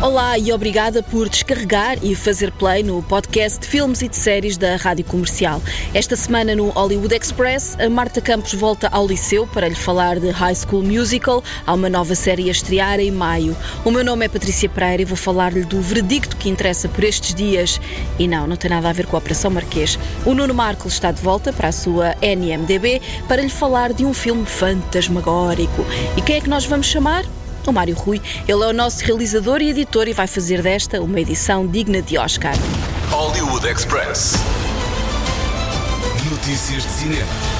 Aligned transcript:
Olá 0.00 0.38
e 0.38 0.52
obrigada 0.52 1.02
por 1.02 1.28
descarregar 1.28 1.98
e 2.04 2.14
fazer 2.14 2.52
play 2.52 2.84
no 2.84 3.02
podcast 3.02 3.58
de 3.58 3.66
filmes 3.66 4.00
e 4.00 4.08
de 4.08 4.14
séries 4.14 4.56
da 4.56 4.76
Rádio 4.76 5.04
Comercial. 5.04 5.60
Esta 5.92 6.14
semana 6.14 6.54
no 6.54 6.68
Hollywood 6.68 7.12
Express, 7.12 7.76
a 7.80 7.90
Marta 7.90 8.20
Campos 8.20 8.54
volta 8.54 8.86
ao 8.92 9.08
Liceu 9.08 9.44
para 9.48 9.68
lhe 9.68 9.74
falar 9.74 10.20
de 10.20 10.30
High 10.30 10.54
School 10.54 10.84
Musical. 10.84 11.42
Há 11.66 11.74
uma 11.74 11.90
nova 11.90 12.14
série 12.14 12.46
a 12.48 12.52
estrear 12.52 13.00
em 13.00 13.10
maio. 13.10 13.56
O 13.84 13.90
meu 13.90 14.04
nome 14.04 14.24
é 14.24 14.28
Patrícia 14.28 14.68
Pereira 14.68 15.02
e 15.02 15.04
vou 15.04 15.16
falar-lhe 15.16 15.64
do 15.64 15.80
veredicto 15.80 16.36
que 16.36 16.48
interessa 16.48 16.88
por 16.88 17.02
estes 17.02 17.34
dias. 17.34 17.80
E 18.20 18.28
não, 18.28 18.46
não 18.46 18.54
tem 18.54 18.70
nada 18.70 18.88
a 18.88 18.92
ver 18.92 19.06
com 19.06 19.16
a 19.16 19.18
Operação 19.18 19.50
Marquês. 19.50 19.98
O 20.24 20.32
Nuno 20.32 20.54
Marco 20.54 20.86
está 20.86 21.10
de 21.10 21.20
volta 21.20 21.52
para 21.52 21.70
a 21.70 21.72
sua 21.72 22.14
NMDB 22.22 23.02
para 23.26 23.42
lhe 23.42 23.50
falar 23.50 23.92
de 23.92 24.04
um 24.04 24.14
filme 24.14 24.46
fantasmagórico. 24.46 25.84
E 26.16 26.22
quem 26.22 26.36
é 26.36 26.40
que 26.40 26.48
nós 26.48 26.64
vamos 26.64 26.86
chamar? 26.86 27.24
O 27.68 27.72
Mário 27.72 27.94
Rui. 27.94 28.20
Ele 28.46 28.62
é 28.62 28.66
o 28.66 28.72
nosso 28.72 29.04
realizador 29.04 29.60
e 29.60 29.70
editor 29.70 30.08
e 30.08 30.12
vai 30.12 30.26
fazer 30.26 30.62
desta 30.62 31.00
uma 31.00 31.20
edição 31.20 31.66
digna 31.66 32.02
de 32.02 32.18
Oscar. 32.18 32.54
Hollywood 33.10 33.66
Express. 33.66 34.34
Notícias 36.30 36.82
de 36.82 36.90
cinema. 36.90 37.57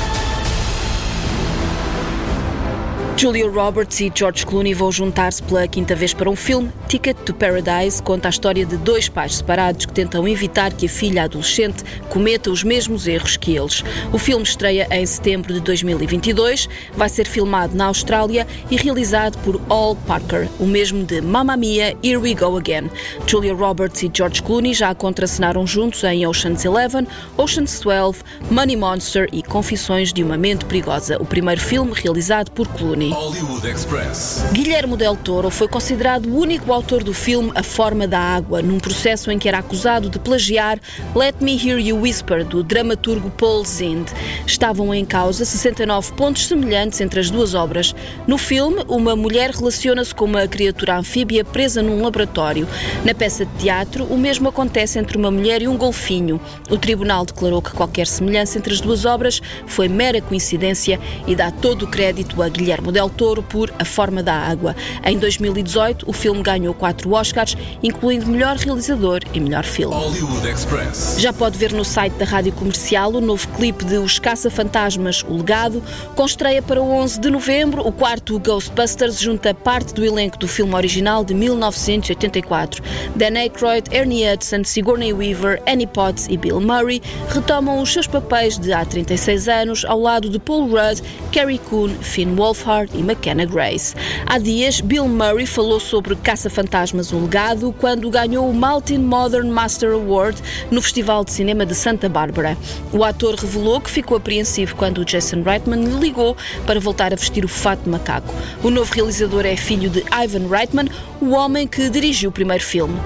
Julia 3.19 3.51
Roberts 3.51 4.01
e 4.01 4.13
George 4.15 4.47
Clooney 4.47 4.73
vão 4.73 4.93
juntar-se 4.93 5.43
pela 5.43 5.67
quinta 5.67 5.93
vez 5.93 6.15
para 6.15 6.31
um 6.31 6.37
filme. 6.37 6.71
Ticket 6.87 7.17
to 7.27 7.35
Paradise 7.35 8.01
conta 8.01 8.29
a 8.29 8.31
história 8.31 8.65
de 8.65 8.77
dois 8.77 9.09
pais 9.09 9.39
separados 9.39 9.87
que 9.87 9.93
tentam 9.93 10.29
evitar 10.29 10.73
que 10.73 10.87
a 10.87 10.89
filha 10.89 11.25
adolescente 11.25 11.83
cometa 12.11 12.49
os 12.49 12.63
mesmos 12.63 13.09
erros 13.09 13.37
que 13.37 13.57
eles. 13.57 13.83
O 14.13 14.19
filme 14.19 14.45
estreia 14.45 14.87
em 14.93 15.05
setembro 15.05 15.53
de 15.53 15.59
2022, 15.59 16.69
vai 16.95 17.09
ser 17.09 17.27
filmado 17.27 17.77
na 17.77 17.87
Austrália 17.87 18.47
e 18.71 18.77
realizado 18.77 19.37
por 19.39 19.61
Al 19.69 19.97
Parker, 19.97 20.49
o 20.61 20.65
mesmo 20.65 21.03
de 21.03 21.21
Mamma 21.21 21.57
Mia, 21.57 21.97
Here 22.01 22.19
We 22.19 22.35
Go 22.35 22.57
Again. 22.57 22.89
Julia 23.27 23.53
Roberts 23.53 24.01
e 24.01 24.11
George 24.15 24.41
Clooney 24.45 24.75
já 24.75 24.95
contracenaram 24.95 25.67
juntos 25.67 26.05
em 26.05 26.25
Ocean's 26.25 26.65
Eleven, 26.65 27.05
Ocean's 27.37 27.81
12, 27.81 28.21
Money 28.49 28.77
Monster 28.77 29.29
e 29.33 29.43
Confissões 29.43 30.13
de 30.13 30.23
uma 30.23 30.37
Mente 30.37 30.65
Perigosa, 30.67 31.21
o 31.21 31.27
primeiro 31.27 31.61
filme 31.61 31.93
realizado 31.97 32.53
por 32.53 32.69
Clooney. 32.69 33.08
Hollywood 33.11 33.67
Express. 33.67 34.45
Guilherme 34.53 34.97
Del 34.97 35.17
Toro 35.17 35.49
foi 35.51 35.67
considerado 35.67 36.27
o 36.27 36.37
único 36.37 36.73
autor 36.73 37.03
do 37.03 37.15
filme 37.15 37.51
A 37.55 37.63
Forma 37.63 38.07
da 38.07 38.19
Água, 38.19 38.61
num 38.61 38.79
processo 38.79 39.31
em 39.31 39.39
que 39.39 39.49
era 39.49 39.59
acusado 39.59 40.11
de 40.11 40.19
plagiar 40.19 40.79
Let 41.15 41.37
Me 41.41 41.57
Hear 41.57 41.79
You 41.79 42.01
Whisper, 42.01 42.45
do 42.45 42.63
dramaturgo 42.63 43.31
Paul 43.31 43.65
Zind. 43.65 44.09
Estavam 44.47 44.95
em 44.95 45.05
causa 45.05 45.45
69 45.45 46.13
pontos 46.13 46.47
semelhantes 46.47 47.01
entre 47.01 47.21
as 47.21 47.31
duas 47.31 47.55
obras. 47.55 47.95
No 48.27 48.37
filme, 48.37 48.85
uma 48.89 49.17
mulher 49.17 49.51
relaciona-se 49.51 50.15
com 50.15 50.27
uma 50.27 50.47
criatura 50.47 50.99
anfíbia 50.99 51.45
presa 51.45 51.83
num 51.83 52.03
laboratório. 52.03 52.69
Na 53.05 53.15
peça 53.15 53.47
de 53.47 53.55
teatro, 53.55 54.05
o 54.05 54.19
mesmo 54.19 54.49
acontece 54.49 54.99
entre 54.99 55.17
uma 55.17 55.31
mulher 55.31 55.63
e 55.63 55.69
um 55.69 55.77
golfinho. 55.77 56.41
O 56.71 56.77
tribunal 56.77 57.25
declarou 57.25 57.63
que 57.63 57.73
qualquer 57.73 58.07
semelhança 58.07 58.59
entre 58.59 58.75
as 58.75 58.81
duas 58.81 59.05
obras 59.05 59.41
foi 59.67 59.89
mera 59.89 60.21
coincidência 60.21 61.01
e 61.27 61.35
dá 61.35 61.51
todo 61.51 61.85
o 61.85 61.89
crédito 61.89 62.43
a 62.43 62.49
Guilherme 62.49 62.98
Del 62.99 63.09
Toro 63.09 63.45
por 63.45 63.73
A 63.79 63.85
Forma 63.85 64.25
da 64.25 64.35
Água. 64.35 64.75
Em 65.05 65.17
2018, 65.17 66.05
o 66.11 66.13
filme 66.13 66.43
ganhou 66.43 66.75
quatro 66.75 67.13
Oscars, 67.13 67.57
incluindo 67.81 68.27
melhor 68.27 68.57
realizador 68.57 69.21
e 69.33 69.39
melhor 69.39 69.63
filme. 69.63 69.95
Hollywood 69.95 70.49
Express. 70.49 71.15
Já 71.17 71.33
pode 71.33 71.57
ver 71.57 71.73
no 71.73 71.85
site 71.85 72.15
da 72.15 72.25
Rádio 72.25 72.53
Comercial 72.55 73.13
o 73.13 73.21
novo 73.21 73.47
clipe 73.51 73.85
de 73.85 73.99
Os 73.99 74.19
Caça-Fantasmas, 74.19 75.25
O 75.29 75.37
Legado, 75.37 75.81
com 76.17 76.27
estreia 76.27 76.61
para 76.61 76.83
o 76.83 76.91
11 76.91 77.21
de 77.21 77.31
novembro. 77.31 77.87
O 77.87 77.93
quarto 77.93 78.37
Ghostbusters 78.41 79.21
junta 79.21 79.55
parte 79.55 79.95
do 79.95 80.05
elenco 80.05 80.37
do 80.37 80.49
filme 80.49 80.75
original 80.75 81.25
de 81.25 81.35
1984. 81.35 82.83
Dan 83.15 83.39
Aykroyd, 83.39 83.95
Ernie 83.95 84.29
Hudson, 84.29 84.65
Sigourney 84.65 85.13
Weaver, 85.13 85.63
Annie 85.69 85.87
Potts 85.87 86.27
e 86.29 86.37
Bill 86.37 86.61
Murray 86.61 87.01
retomam 87.29 87.81
os 87.81 87.93
seus 87.93 88.09
papéis 88.09 88.59
de 88.59 88.73
há 88.73 88.85
36 88.85 89.47
anos 89.47 89.85
ao 89.85 90.01
lado 90.01 90.29
de 90.29 90.41
Paul 90.41 90.67
Rudd, 90.67 91.01
Carrie 91.31 91.59
Coon, 91.59 91.91
Finn 92.01 92.35
Wolfhard 92.35 92.88
e 92.93 92.99
McKenna 92.99 93.45
Grace. 93.45 93.95
Há 94.27 94.39
dias, 94.39 94.81
Bill 94.81 95.07
Murray 95.07 95.47
falou 95.47 95.81
sobre 95.81 96.17
Caça-Fantasmas 96.17 97.13
O 97.13 97.21
Legado 97.21 97.75
quando 97.79 98.11
ganhou 98.11 98.49
o 98.49 98.55
Maltin 98.55 98.99
Modern 98.99 99.49
Master 99.49 99.93
Award 99.93 100.41
no 100.71 100.83
Festival 100.83 101.25
de 101.25 101.33
Cinema 101.33 101.65
de 101.65 101.75
Santa 101.75 102.09
Bárbara. 102.09 102.57
O 102.93 103.05
ator 103.05 103.35
revelou 103.35 103.81
que 103.81 103.91
ficou 103.91 104.17
apreensivo 104.17 104.77
quando 104.77 105.05
Jason 105.05 105.43
Reitman 105.43 105.85
lhe 105.85 105.99
ligou 105.99 106.37
para 106.67 106.81
voltar 106.81 107.13
a 107.13 107.17
vestir 107.17 107.45
o 107.45 107.49
fato 107.49 107.85
de 107.85 107.91
macaco. 107.91 108.35
O 108.63 108.71
novo 108.71 108.93
realizador 108.93 109.45
é 109.47 109.57
filho 109.57 109.91
de 109.91 110.05
Ivan 110.13 110.49
Reitman, 110.49 110.89
o 111.21 111.31
homem 111.31 111.67
que 111.67 111.89
dirigiu 111.91 112.31
o 112.31 112.33
primeiro 112.33 112.63
filme. 112.63 112.99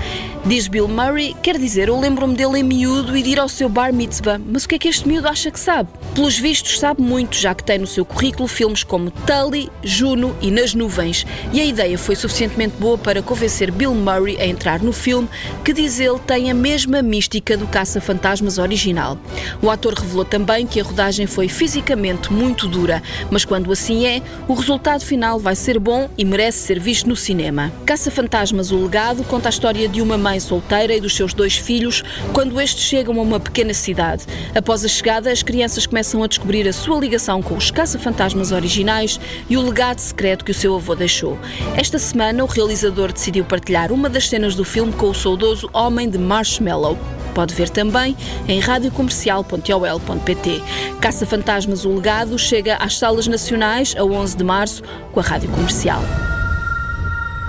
Diz 0.44 0.66
Bill 0.66 0.88
Murray, 0.88 1.36
quer 1.40 1.56
dizer, 1.56 1.86
eu 1.86 2.00
lembro-me 2.00 2.34
dele 2.34 2.58
em 2.58 2.62
miúdo 2.64 3.16
e 3.16 3.22
de 3.22 3.30
ir 3.30 3.38
ao 3.38 3.48
seu 3.48 3.68
bar 3.68 3.92
mitzvah, 3.92 4.40
mas 4.44 4.64
o 4.64 4.68
que 4.68 4.74
é 4.74 4.78
que 4.78 4.88
este 4.88 5.06
miúdo 5.06 5.28
acha 5.28 5.52
que 5.52 5.58
sabe? 5.58 5.88
Pelos 6.16 6.36
vistos, 6.36 6.80
sabe 6.80 7.00
muito, 7.00 7.36
já 7.36 7.54
que 7.54 7.62
tem 7.62 7.78
no 7.78 7.86
seu 7.86 8.04
currículo 8.04 8.48
filmes 8.48 8.82
como 8.82 9.12
Tully, 9.12 9.70
Juno 9.84 10.36
e 10.40 10.50
Nas 10.50 10.74
Nuvens, 10.74 11.24
e 11.52 11.60
a 11.60 11.64
ideia 11.64 11.96
foi 11.96 12.16
suficientemente 12.16 12.74
boa 12.76 12.98
para 12.98 13.22
convencer 13.22 13.70
Bill 13.70 13.94
Murray 13.94 14.36
a 14.40 14.44
entrar 14.44 14.82
no 14.82 14.92
filme, 14.92 15.28
que 15.64 15.72
diz 15.72 16.00
ele 16.00 16.18
tem 16.18 16.50
a 16.50 16.54
mesma 16.54 17.02
mística 17.02 17.56
do 17.56 17.68
Caça-Fantasmas 17.68 18.58
original. 18.58 19.16
O 19.62 19.70
ator 19.70 19.94
revelou 19.94 20.24
também 20.24 20.66
que 20.66 20.80
a 20.80 20.84
rodagem 20.84 21.28
foi 21.28 21.48
fisicamente 21.48 22.32
muito 22.32 22.66
dura, 22.66 23.00
mas 23.30 23.44
quando 23.44 23.70
assim 23.70 24.06
é, 24.06 24.20
o 24.48 24.54
resultado 24.54 25.04
final 25.04 25.38
vai 25.38 25.54
ser 25.54 25.78
bom 25.78 26.10
e 26.18 26.24
merece 26.24 26.58
ser 26.58 26.80
visto 26.80 27.08
no 27.08 27.14
cinema. 27.14 27.72
Caça-Fantasmas 27.86 28.72
O 28.72 28.82
Legado 28.82 29.22
conta 29.22 29.48
a 29.48 29.50
história 29.50 29.88
de 29.88 30.02
uma 30.02 30.18
mãe 30.18 30.31
mãe 30.32 30.40
solteira 30.40 30.94
e 30.94 31.00
dos 31.00 31.14
seus 31.14 31.34
dois 31.34 31.58
filhos 31.58 32.02
quando 32.32 32.58
estes 32.58 32.84
chegam 32.84 33.18
a 33.18 33.22
uma 33.22 33.38
pequena 33.38 33.74
cidade. 33.74 34.24
Após 34.54 34.82
a 34.82 34.88
chegada, 34.88 35.30
as 35.30 35.42
crianças 35.42 35.86
começam 35.86 36.22
a 36.22 36.26
descobrir 36.26 36.66
a 36.66 36.72
sua 36.72 36.98
ligação 36.98 37.42
com 37.42 37.54
os 37.54 37.70
caça-fantasmas 37.70 38.50
originais 38.50 39.20
e 39.50 39.58
o 39.58 39.62
legado 39.62 39.98
secreto 39.98 40.42
que 40.42 40.50
o 40.50 40.54
seu 40.54 40.74
avô 40.74 40.94
deixou. 40.94 41.38
Esta 41.76 41.98
semana, 41.98 42.42
o 42.42 42.46
realizador 42.46 43.12
decidiu 43.12 43.44
partilhar 43.44 43.92
uma 43.92 44.08
das 44.08 44.26
cenas 44.26 44.54
do 44.54 44.64
filme 44.64 44.94
com 44.94 45.10
o 45.10 45.14
saudoso 45.14 45.68
Homem 45.74 46.08
de 46.08 46.16
Marshmallow. 46.16 46.96
Pode 47.34 47.54
ver 47.54 47.68
também 47.68 48.16
em 48.48 48.58
radiocomercial.ol.pt. 48.58 50.62
Caça-Fantasmas 51.00 51.84
O 51.84 51.94
Legado 51.94 52.38
chega 52.38 52.76
às 52.76 52.98
salas 52.98 53.26
nacionais 53.26 53.94
a 53.98 54.04
11 54.04 54.34
de 54.36 54.44
março 54.44 54.82
com 55.12 55.20
a 55.20 55.22
Rádio 55.22 55.50
Comercial. 55.50 56.02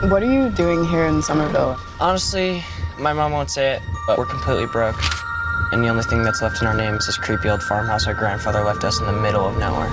What 0.03 0.21
are 0.21 0.25
you 0.25 0.49
doing 0.49 0.83
here 0.83 1.07
in 1.07 1.21
Somerville? 1.21 1.77
Honestly, 1.97 2.61
my 2.99 3.13
mom 3.13 3.31
won't 3.31 3.49
say 3.49 3.73
it, 3.75 3.81
but 4.07 4.17
we're 4.17 4.25
completely 4.25 4.65
broke. 4.67 4.95
And 5.71 5.83
the 5.83 5.87
only 5.87 6.03
thing 6.03 6.23
that's 6.23 6.41
left 6.41 6.61
in 6.61 6.67
our 6.67 6.75
name 6.75 6.95
is 6.95 7.05
this 7.05 7.17
creepy 7.17 7.49
old 7.49 7.63
farmhouse 7.63 8.05
our 8.07 8.13
grandfather 8.13 8.63
left 8.63 8.83
us 8.83 8.99
in 8.99 9.05
the 9.05 9.13
middle 9.13 9.45
of 9.45 9.57
nowhere. 9.57 9.89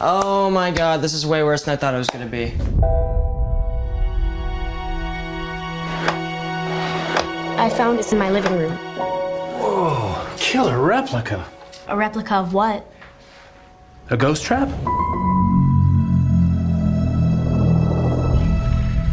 Oh 0.00 0.50
my 0.50 0.70
god, 0.70 1.02
this 1.02 1.12
is 1.12 1.26
way 1.26 1.42
worse 1.42 1.64
than 1.64 1.74
I 1.74 1.76
thought 1.76 1.94
it 1.94 1.98
was 1.98 2.08
gonna 2.08 2.26
be. 2.26 2.54
I 7.60 7.68
found 7.68 7.98
this 7.98 8.12
in 8.12 8.18
my 8.18 8.30
living 8.30 8.52
room. 8.52 8.72
Whoa, 8.72 10.26
killer 10.36 10.80
replica. 10.80 11.46
A 11.88 11.96
replica 11.96 12.36
of 12.36 12.54
what? 12.54 12.90
A 14.08 14.16
ghost 14.16 14.42
trap? 14.42 14.68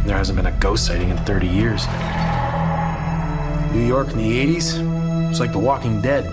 There 0.06 0.18
hasn't 0.18 0.38
been 0.38 0.46
a 0.46 0.58
ghost 0.60 0.86
sighting 0.86 1.10
in 1.10 1.18
30 1.18 1.48
years. 1.48 1.86
New 3.74 3.86
York 3.86 4.10
in 4.12 4.18
the 4.18 4.56
80s? 4.56 5.30
It's 5.30 5.40
like 5.40 5.52
The 5.52 5.60
Walking 5.60 6.02
Dead. 6.02 6.26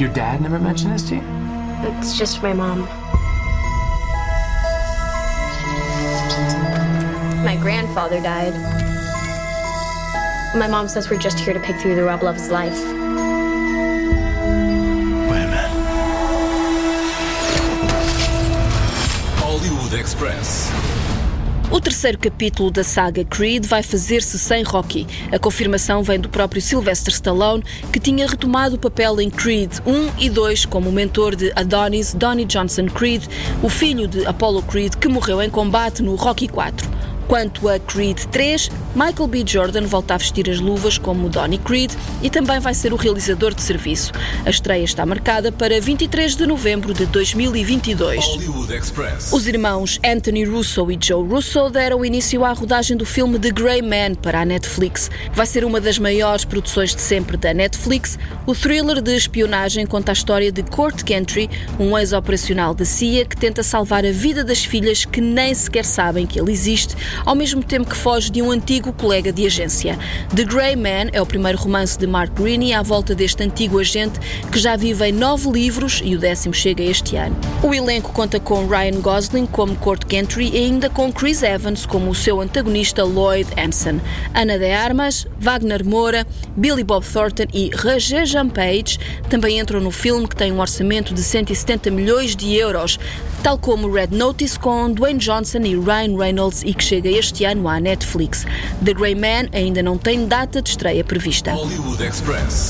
Your 0.00 0.12
dad 0.12 0.40
never 0.40 0.58
mentioned 0.58 0.92
this 0.92 1.08
to 1.08 1.16
you? 1.16 1.22
It's 1.82 2.18
just 2.18 2.42
my 2.42 2.52
mom. 2.52 2.80
My 7.44 7.56
grandfather 7.60 8.20
died. 8.20 8.54
My 10.56 10.66
mom 10.66 10.88
says 10.88 11.10
we're 11.10 11.18
just 11.18 11.38
here 11.38 11.52
to 11.52 11.60
pick 11.60 11.76
through 11.80 11.94
the 11.94 12.04
rubble 12.04 12.28
of 12.28 12.36
his 12.36 12.50
life. 12.50 12.80
Wait 12.82 12.94
a 15.42 15.48
minute. 15.48 15.70
Hollywood 19.38 19.92
Express. 19.92 20.70
O 21.74 21.80
terceiro 21.80 22.16
capítulo 22.16 22.70
da 22.70 22.84
saga 22.84 23.24
Creed 23.24 23.66
vai 23.66 23.82
fazer-se 23.82 24.38
sem 24.38 24.62
Rocky. 24.62 25.08
A 25.32 25.40
confirmação 25.40 26.04
vem 26.04 26.20
do 26.20 26.28
próprio 26.28 26.62
Sylvester 26.62 27.12
Stallone, 27.12 27.64
que 27.92 27.98
tinha 27.98 28.28
retomado 28.28 28.76
o 28.76 28.78
papel 28.78 29.20
em 29.20 29.28
Creed 29.28 29.72
1 29.84 30.12
e 30.20 30.30
2 30.30 30.66
como 30.66 30.92
mentor 30.92 31.34
de 31.34 31.52
Adonis 31.56 32.14
Donnie 32.14 32.44
Johnson 32.44 32.86
Creed, 32.86 33.24
o 33.60 33.68
filho 33.68 34.06
de 34.06 34.24
Apollo 34.24 34.62
Creed 34.62 34.94
que 34.94 35.08
morreu 35.08 35.42
em 35.42 35.50
combate 35.50 36.00
no 36.00 36.14
Rocky 36.14 36.46
4. 36.46 36.93
Quanto 37.26 37.68
a 37.68 37.78
Creed 37.78 38.18
3, 38.30 38.70
Michael 38.94 39.26
B. 39.28 39.44
Jordan 39.46 39.86
volta 39.86 40.14
a 40.14 40.16
vestir 40.18 40.48
as 40.50 40.60
luvas 40.60 40.98
como 40.98 41.28
Donnie 41.28 41.58
Creed 41.58 41.90
e 42.22 42.28
também 42.28 42.60
vai 42.60 42.74
ser 42.74 42.92
o 42.92 42.96
realizador 42.96 43.54
de 43.54 43.62
serviço. 43.62 44.12
A 44.44 44.50
estreia 44.50 44.84
está 44.84 45.06
marcada 45.06 45.50
para 45.50 45.80
23 45.80 46.36
de 46.36 46.46
novembro 46.46 46.92
de 46.92 47.06
2022. 47.06 48.24
Hollywood 48.24 48.74
Express. 48.74 49.32
Os 49.32 49.48
irmãos 49.48 49.98
Anthony 50.04 50.44
Russo 50.44 50.90
e 50.92 50.98
Joe 51.00 51.26
Russo 51.26 51.70
deram 51.70 52.04
início 52.04 52.44
à 52.44 52.52
rodagem 52.52 52.96
do 52.96 53.06
filme 53.06 53.38
The 53.38 53.50
Grey 53.50 53.82
Man 53.82 54.14
para 54.20 54.42
a 54.42 54.44
Netflix. 54.44 55.10
Vai 55.32 55.46
ser 55.46 55.64
uma 55.64 55.80
das 55.80 55.98
maiores 55.98 56.44
produções 56.44 56.94
de 56.94 57.00
sempre 57.00 57.36
da 57.36 57.54
Netflix. 57.54 58.18
O 58.46 58.54
thriller 58.54 59.00
de 59.00 59.16
espionagem 59.16 59.86
conta 59.86 60.12
a 60.12 60.14
história 60.14 60.52
de 60.52 60.62
Court 60.62 61.02
Gentry, 61.08 61.48
um 61.80 61.96
ex-operacional 61.98 62.74
da 62.74 62.84
CIA 62.84 63.24
que 63.24 63.36
tenta 63.36 63.62
salvar 63.62 64.04
a 64.04 64.12
vida 64.12 64.44
das 64.44 64.64
filhas 64.64 65.04
que 65.04 65.20
nem 65.20 65.54
sequer 65.54 65.84
sabem 65.84 66.26
que 66.26 66.38
ele 66.38 66.52
existe, 66.52 66.94
ao 67.24 67.34
mesmo 67.34 67.62
tempo 67.62 67.90
que 67.90 67.96
foge 67.96 68.30
de 68.30 68.42
um 68.42 68.50
antigo 68.50 68.92
colega 68.92 69.32
de 69.32 69.46
agência. 69.46 69.98
The 70.34 70.44
Grey 70.44 70.76
Man 70.76 71.10
é 71.12 71.20
o 71.20 71.26
primeiro 71.26 71.58
romance 71.58 71.98
de 71.98 72.06
Mark 72.06 72.32
Greene 72.34 72.72
à 72.72 72.82
volta 72.82 73.14
deste 73.14 73.42
antigo 73.42 73.78
agente 73.78 74.18
que 74.50 74.58
já 74.58 74.76
vive 74.76 75.06
em 75.06 75.12
nove 75.12 75.50
livros 75.50 76.00
e 76.04 76.14
o 76.14 76.18
décimo 76.18 76.54
chega 76.54 76.82
este 76.82 77.16
ano. 77.16 77.36
O 77.62 77.74
elenco 77.74 78.12
conta 78.12 78.38
com 78.38 78.66
Ryan 78.66 79.00
Gosling 79.00 79.46
como 79.46 79.76
Court 79.76 80.02
Gentry 80.10 80.50
e 80.52 80.58
ainda 80.58 80.90
com 80.90 81.12
Chris 81.12 81.42
Evans 81.42 81.86
como 81.86 82.10
o 82.10 82.14
seu 82.14 82.40
antagonista 82.40 83.04
Lloyd 83.04 83.48
Anson. 83.58 84.00
Ana 84.34 84.58
de 84.58 84.70
Armas, 84.70 85.26
Wagner 85.38 85.84
Moura, 85.84 86.26
Billy 86.56 86.84
Bob 86.84 87.04
Thornton 87.04 87.46
e 87.52 87.70
Rajesh 87.74 88.34
Page 88.54 88.98
também 89.28 89.58
entram 89.58 89.80
no 89.80 89.90
filme 89.90 90.26
que 90.26 90.36
tem 90.36 90.52
um 90.52 90.60
orçamento 90.60 91.14
de 91.14 91.22
170 91.22 91.90
milhões 91.90 92.34
de 92.34 92.54
euros, 92.54 92.98
tal 93.42 93.58
como 93.58 93.90
Red 93.90 94.08
Notice 94.12 94.58
com 94.58 94.90
Dwayne 94.90 95.18
Johnson 95.18 95.58
e 95.58 95.76
Ryan 95.76 96.16
Reynolds 96.16 96.62
e 96.64 96.74
que 96.74 96.82
chega 96.82 97.03
este 97.08 97.44
ano 97.44 97.68
à 97.68 97.78
Netflix. 97.80 98.46
The 98.84 98.94
Grey 98.94 99.14
Man 99.14 99.48
ainda 99.52 99.82
não 99.82 99.96
tem 99.98 100.26
data 100.26 100.60
de 100.60 100.70
estreia 100.70 101.04
prevista. 101.04 101.52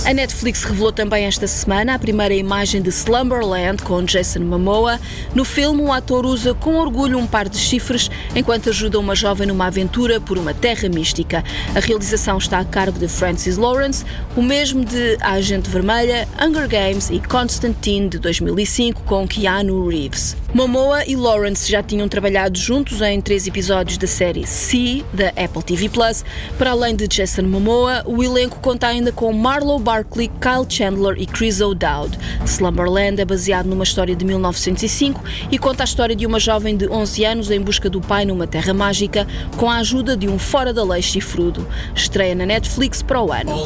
A 0.05 0.13
Netflix 0.13 0.65
revelou 0.65 0.93
também 0.93 1.25
esta 1.25 1.47
semana 1.47 1.95
a 1.95 1.99
primeira 1.99 2.35
imagem 2.35 2.83
de 2.83 2.91
Slumberland 2.91 3.83
com 3.83 4.03
Jason 4.03 4.41
Momoa. 4.41 5.01
No 5.35 5.45
filme, 5.45 5.83
o 5.83 5.93
ator 5.93 6.27
usa 6.27 6.55
com 6.55 6.77
orgulho 6.77 7.19
um 7.19 7.27
par 7.27 7.49
de 7.49 7.59
chifres 7.59 8.11
enquanto 8.35 8.71
ajuda 8.71 8.99
uma 8.99 9.15
jovem 9.15 9.47
numa 9.47 9.67
aventura 9.67 10.21
por 10.21 10.39
uma 10.39 10.53
terra 10.53 10.89
mística. 10.89 11.45
A 11.75 11.81
realização 11.81 12.39
está 12.39 12.59
a 12.59 12.65
cargo 12.65 12.99
de 12.99 13.09
Francis 13.09 13.57
Lawrence, 13.57 14.05
o 14.37 14.43
mesmo 14.43 14.85
de 14.85 15.17
A 15.21 15.33
Agente 15.33 15.69
Vermelha, 15.69 16.29
Hunger 16.41 16.69
Games 16.69 17.11
e 17.11 17.21
Constantine 17.21 18.09
de 18.09 18.19
2005 18.19 19.03
com 19.03 19.27
Keanu 19.27 19.89
Reeves. 19.89 20.37
Momoa 20.53 21.05
e 21.05 21.17
Lawrence 21.17 21.71
já 21.71 21.83
tinham 21.83 22.09
trabalhado 22.09 22.57
juntos 22.57 23.01
em 23.01 23.21
três 23.21 23.47
episódios 23.47 23.99
da 23.99 24.07
série 24.07 24.24
C 24.47 25.05
da 25.13 25.29
Apple 25.31 25.63
TV 25.63 25.89
Plus. 25.89 26.25
Para 26.57 26.71
além 26.71 26.97
de 26.97 27.07
Jason 27.07 27.43
Momoa, 27.43 28.03
o 28.07 28.23
elenco 28.23 28.59
conta 28.61 28.87
ainda 28.87 29.13
com 29.13 29.33
Marlo 29.33 29.79
Barkley, 29.79 30.31
Kyle 30.41 30.67
Chandler 30.69 31.17
e 31.19 31.27
Chris 31.27 31.61
O'Dowd. 31.61 32.19
Slumberland 32.45 33.21
é 33.21 33.25
baseado 33.25 33.67
numa 33.67 33.85
história 33.85 34.15
de 34.15 34.25
1905 34.25 35.23
e 35.51 35.59
conta 35.59 35.83
a 35.83 35.85
história 35.85 36.17
de 36.17 36.27
uma 36.27 36.39
jovem 36.39 36.77
de 36.77 36.89
11 36.89 37.25
anos 37.25 37.51
em 37.51 37.61
busca 37.61 37.91
do 37.91 38.01
pai 38.01 38.25
numa 38.25 38.47
terra 38.47 38.73
mágica 38.73 39.27
com 39.57 39.69
a 39.69 39.77
ajuda 39.77 40.17
de 40.17 40.29
um 40.29 40.39
fora-da-lei 40.39 41.03
chifrudo. 41.03 41.67
Estreia 41.95 42.35
na 42.35 42.47
Netflix 42.47 43.03
para 43.03 43.23
o 43.23 43.33
ano. 43.33 43.65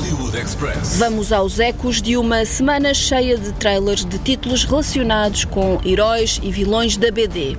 Vamos 0.96 1.32
aos 1.32 1.58
ecos 1.58 2.00
de 2.00 2.16
uma 2.16 2.44
semana 2.44 2.94
cheia 2.94 3.36
de 3.36 3.52
trailers 3.52 4.04
de 4.04 4.18
títulos 4.18 4.64
relacionados 4.64 5.44
com 5.44 5.80
heróis 5.84 6.40
e 6.42 6.50
vilões 6.50 6.96
da 6.96 7.10
BD. 7.10 7.56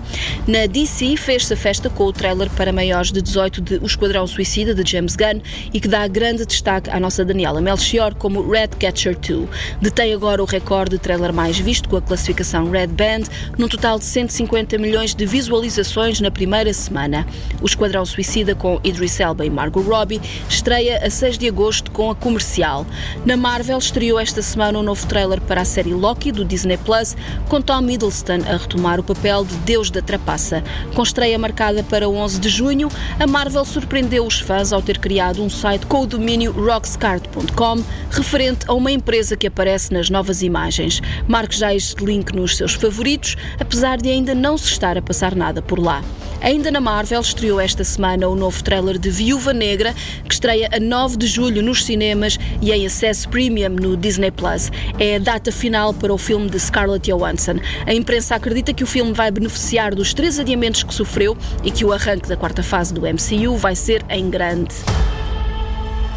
Na 0.48 0.66
DC 0.66 1.16
fez-se 1.18 1.54
a 1.54 1.58
festa 1.58 1.90
com 1.90 2.06
o 2.06 2.14
trailer 2.14 2.50
para 2.52 2.72
maiores 2.90 3.12
de 3.12 3.22
18 3.22 3.62
de 3.62 3.76
O 3.76 3.86
Esquadrão 3.86 4.26
Suicida 4.26 4.74
de 4.74 4.90
James 4.90 5.16
Gunn 5.16 5.42
e 5.72 5.80
que 5.80 5.88
dá 5.88 6.08
grande 6.08 6.44
destaque 6.44 6.90
à 6.90 7.00
nossa 7.00 7.24
Daniela 7.24 7.62
Melchior 7.62 8.16
como 8.16 8.50
Red 8.50 8.70
Catcher 8.80 9.16
2. 9.16 9.48
Detém 9.80 10.12
agora 10.12 10.42
o 10.42 10.46
recorde 10.46 10.92
de 10.92 10.98
trailer 10.98 11.32
mais 11.32 11.60
visto 11.60 11.88
com 11.88 11.98
a 11.98 12.02
classificação 12.02 12.72
Red 12.72 12.88
Band, 12.88 13.30
num 13.60 13.68
total 13.68 14.00
de 14.00 14.06
150 14.06 14.80
milhões 14.80 15.14
de 15.14 15.24
visualizações 15.24 16.20
na 16.20 16.32
primeira 16.32 16.74
semana. 16.74 17.28
O 17.62 17.68
Esquadrão 17.68 18.04
Suicida 18.08 18.56
com 18.56 18.80
Idris 18.84 19.20
Elba 19.20 19.46
e 19.46 19.52
Margot 19.52 19.82
Robbie 19.82 20.20
estreia 20.50 21.06
a 21.06 21.10
6 21.12 21.38
de 21.38 21.48
agosto 21.48 21.92
com 21.92 22.10
a 22.10 22.16
comercial. 22.16 22.88
Na 23.24 23.38
Marvel 23.38 23.78
estreou 23.78 24.20
esta 24.20 24.42
semana 24.42 24.80
um 24.80 24.84
novo 24.84 25.06
trailer 25.06 25.40
para 25.42 25.62
a 25.62 25.66
série 25.66 25.94
Loki 25.94 26.32
do 26.32 26.44
Disney 26.44 26.78
Plus, 26.78 27.16
com 27.48 27.62
Tom 27.62 27.88
Hiddleston 27.88 28.40
a 28.52 28.58
retomar 28.58 29.00
o 29.00 29.04
papel 29.04 29.46
de 29.46 29.56
Deus 29.58 29.92
da 29.92 30.02
Trapaça. 30.02 30.64
Com 30.96 31.04
estreia 31.04 31.38
marcada 31.38 31.84
para 31.84 32.10
11 32.10 32.40
de 32.40 32.50
junho, 32.50 32.79
a 33.20 33.28
Marvel 33.28 33.66
surpreendeu 33.66 34.26
os 34.26 34.40
fãs 34.40 34.72
ao 34.72 34.82
ter 34.82 35.00
criado 35.00 35.44
um 35.44 35.50
site 35.50 35.86
com 35.88 36.04
o 36.04 36.08
domínio 36.08 36.54
rockscard.com, 36.54 37.84
referente 38.10 38.66
a 38.68 38.74
uma 38.74 38.92
empresa 38.92 39.36
que 39.36 39.48
aparece 39.48 39.92
nas 39.92 40.10
novas 40.10 40.42
imagens. 40.42 41.02
Marque 41.28 41.58
já 41.58 41.74
este 41.74 42.06
link 42.06 42.32
nos 42.32 42.56
seus 42.56 42.76
favoritos, 42.76 43.36
apesar 43.60 43.98
de 43.98 44.10
ainda 44.10 44.34
não 44.34 44.58
se 44.58 44.68
estar 44.68 44.98
a 44.98 45.02
passar 45.02 45.36
nada 45.36 45.62
por 45.62 45.80
lá. 45.80 46.02
Ainda 46.42 46.72
na 46.72 46.80
Marvel 46.80 47.20
estreou 47.20 47.60
esta 47.60 47.84
semana 47.84 48.28
o 48.28 48.36
novo 48.36 48.64
trailer 48.64 48.98
de 48.98 49.10
Viúva 49.10 49.52
Negra, 49.52 49.94
que 50.24 50.34
estreia 50.34 50.70
a 50.72 50.80
9 50.80 51.18
de 51.18 51.28
julho 51.28 51.62
nos 51.62 51.84
cinemas 51.84 52.40
e 52.62 52.72
em 52.72 52.86
acesso 52.86 53.28
premium 53.28 53.70
no 53.70 53.98
Disney 53.98 54.32
Plus. 54.32 54.72
É 54.98 55.18
a 55.18 55.20
data 55.20 55.52
final 55.52 55.94
para 55.94 56.14
o 56.14 56.18
filme 56.18 56.50
de 56.50 56.58
Scarlett 56.58 57.12
Johansson. 57.12 57.56
A 57.86 57.94
imprensa 57.94 58.36
acredita 58.36 58.74
que 58.74 58.84
o 58.84 58.88
filme 58.88 59.12
vai 59.12 59.30
beneficiar 59.32 59.94
dos 59.94 60.14
três 60.14 60.40
adiamentos 60.40 60.84
que 60.84 60.94
sofreu 60.94 61.38
e 61.64 61.72
que 61.72 61.84
o 61.84 61.92
arranque 61.92 62.30
da 62.30 62.38
quarta 62.38 62.64
fase 62.70 62.94
do 62.94 63.02
MCU 63.02 63.58
vai 63.58 63.76
ser 63.76 64.06
em 64.10 64.30
grande. 64.30 64.76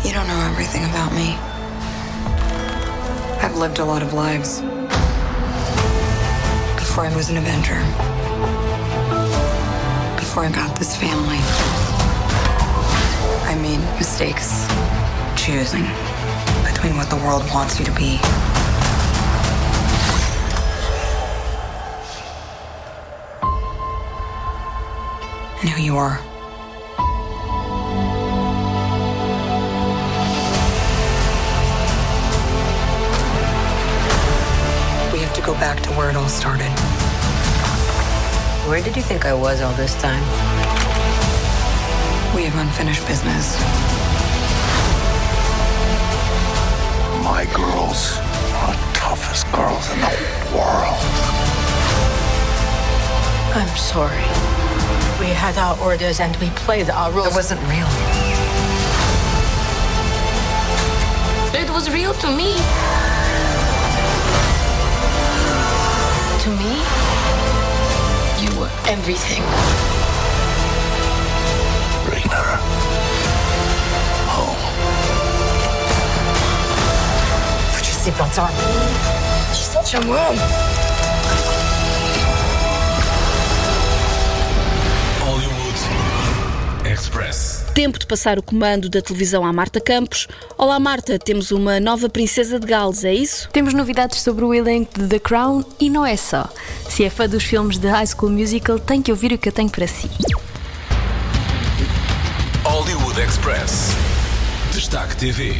You 0.05 0.13
don't 0.13 0.29
know 0.29 0.39
everything 0.51 0.85
about 0.85 1.11
me. 1.15 1.35
I've 3.43 3.57
lived 3.57 3.79
a 3.79 3.85
lot 3.87 4.03
of 4.03 4.13
lives. 4.13 4.61
Before 6.77 7.07
I 7.07 7.17
was 7.17 7.31
an 7.31 7.39
Avenger. 7.39 7.81
Before 10.17 10.45
I 10.45 10.51
got 10.51 10.79
this 10.79 10.95
family. 10.95 11.41
I 13.49 13.55
made 13.63 13.81
mistakes 13.99 14.67
choosing 15.37 15.87
between 16.71 16.99
what 16.99 17.09
the 17.09 17.17
world 17.25 17.45
wants 17.55 17.79
you 17.79 17.87
to 17.87 17.93
be 17.93 18.21
and 25.63 25.71
who 25.71 25.83
you 25.83 25.97
are. 25.97 26.21
To 35.43 35.47
go 35.47 35.55
back 35.55 35.81
to 35.81 35.91
where 35.93 36.09
it 36.11 36.17
all 36.17 36.29
started. 36.29 36.71
Where 38.69 38.81
did 38.81 38.97
you 38.97 39.03
think 39.03 39.25
I 39.25 39.35
was 39.35 39.61
all 39.61 39.73
this 39.75 39.95
time? 40.01 40.23
We 42.35 42.45
have 42.45 42.57
unfinished 42.59 43.07
business. 43.07 43.59
My 47.25 47.45
girls 47.55 48.19
are 48.63 48.75
the 48.75 48.93
toughest 48.95 49.51
girls 49.53 49.91
in 49.93 50.01
the 50.01 50.13
world. 50.55 51.03
I'm 53.55 53.77
sorry. 53.77 54.23
We 55.19 55.27
had 55.35 55.57
our 55.59 55.79
orders 55.81 56.21
and 56.21 56.37
we 56.37 56.51
played 56.51 56.89
our 56.91 57.11
roles. 57.11 57.29
It 57.29 57.35
wasn't 57.35 57.61
real. 57.63 57.89
It 61.61 61.71
was 61.71 61.91
real 61.91 62.15
to 62.15 62.37
me. 62.37 63.02
To 66.43 66.51
me, 66.51 66.75
you 68.43 68.51
were 68.59 68.71
everything. 68.89 69.43
Bring 72.05 72.29
her 72.29 72.57
home. 74.27 74.59
Put 77.77 77.85
your 77.87 77.97
seatbelts 78.03 78.39
on. 78.43 78.51
She's 79.55 79.73
not 79.73 79.93
your 79.93 80.03
mom. 80.03 80.37
Hollywood 85.23 86.91
Express. 86.91 87.62
Tempo 87.75 87.99
de 87.99 88.07
passar 88.07 88.39
o 88.39 88.43
comando 88.43 88.91
da 88.91 89.01
televisão 89.01 89.47
à 89.47 89.53
Marta 89.53 89.81
Campos. 89.81 90.29
Olá 90.59 90.79
Marta, 90.79 91.19
temos 91.19 91.51
uma 91.51 91.81
nova 91.81 92.07
princesa 92.07 92.61
de 92.61 92.67
Gales, 92.67 93.03
é 93.03 93.15
isso? 93.15 93.49
Temos 93.51 93.73
novidades 93.73 94.21
sobre 94.21 94.45
o 94.45 94.53
elenco 94.53 95.01
de 95.01 95.09
The 95.09 95.19
Crown 95.19 95.65
e 95.81 95.89
não 95.89 96.05
é 96.05 96.15
só. 96.15 96.47
Se 96.87 97.03
é 97.03 97.09
fã 97.09 97.27
dos 97.27 97.45
filmes 97.45 97.79
de 97.79 97.89
High 97.89 98.09
School 98.09 98.33
Musical, 98.33 98.79
tem 98.79 99.01
que 99.01 99.11
ouvir 99.11 99.33
o 99.33 99.39
que 99.39 99.49
eu 99.49 99.53
tenho 99.53 99.71
para 99.71 99.87
si. 99.87 100.11
Hollywood 102.63 103.19
Express. 103.19 103.93
Destaque 104.75 105.17
TV. 105.17 105.57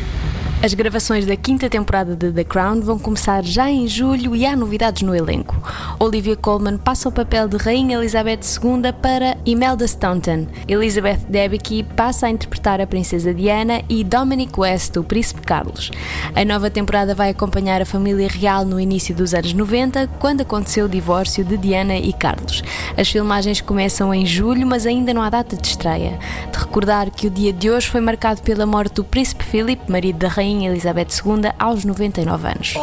As 0.65 0.75
gravações 0.75 1.27
da 1.27 1.35
quinta 1.35 1.69
temporada 1.69 2.15
de 2.15 2.31
The 2.31 2.45
Crown 2.45 2.83
vão 2.83 2.97
começar 2.97 3.43
já 3.43 3.69
em 3.69 3.89
julho 3.89 4.37
e 4.37 4.47
há 4.47 4.55
novidades 4.55 5.03
no 5.03 5.13
elenco. 5.13 5.61
Olivia 5.99 6.37
Colman 6.37 6.79
passa 6.79 7.09
o 7.09 7.13
papel 7.13 7.49
de 7.49 7.57
Rainha 7.57 7.97
Elizabeth 7.97 8.39
II 8.63 8.93
para 9.03 9.37
Imelda 9.45 9.85
Staunton. 9.85 10.47
Elizabeth 10.69 11.19
Debicki 11.29 11.83
passa 11.83 12.27
a 12.29 12.31
interpretar 12.31 12.81
a 12.81 12.87
Princesa 12.87 13.35
Diana 13.35 13.83
e 13.89 14.05
Dominic 14.05 14.53
West, 14.57 14.97
o 14.97 15.03
Príncipe 15.03 15.41
Carlos. 15.41 15.91
A 16.33 16.45
nova 16.45 16.71
temporada 16.71 17.13
vai 17.13 17.31
acompanhar 17.31 17.83
a 17.83 17.87
família 17.87 18.29
real 18.29 18.65
no 18.65 18.79
início 18.79 19.13
dos 19.17 19.35
anos 19.35 19.53
90, 19.53 20.07
quando 20.21 20.43
aconteceu 20.43 20.87
o 20.87 20.89
divórcio 20.89 21.45
de 21.45 21.57
Diana 21.57 21.97
e 21.97 22.13
Carlos. 22.13 22.63
As 22.97 23.11
filmagens 23.11 23.61
começam 23.61 24.15
em 24.15 24.25
julho, 24.25 24.65
mas 24.65 24.87
ainda 24.87 25.13
não 25.13 25.23
há 25.23 25.31
data 25.31 25.57
de 25.57 25.67
estreia. 25.67 26.21
De 26.53 26.59
recordar 26.61 27.11
que 27.11 27.27
o 27.27 27.31
dia 27.31 27.53
de 27.53 27.69
hoje 27.69 27.89
foi 27.89 28.01
marcado 28.01 28.43
pela 28.43 28.65
morte 28.65 28.95
do 28.95 29.03
Príncipe 29.03 29.43
Philip, 29.43 29.91
marido 29.91 30.21
da 30.21 30.29
Rainha 30.29 30.52
Rainha 30.53 30.71
Elizabeth 30.71 31.09
II 31.25 31.51
aos 31.59 31.83
99 31.83 32.47
anos. 32.47 32.75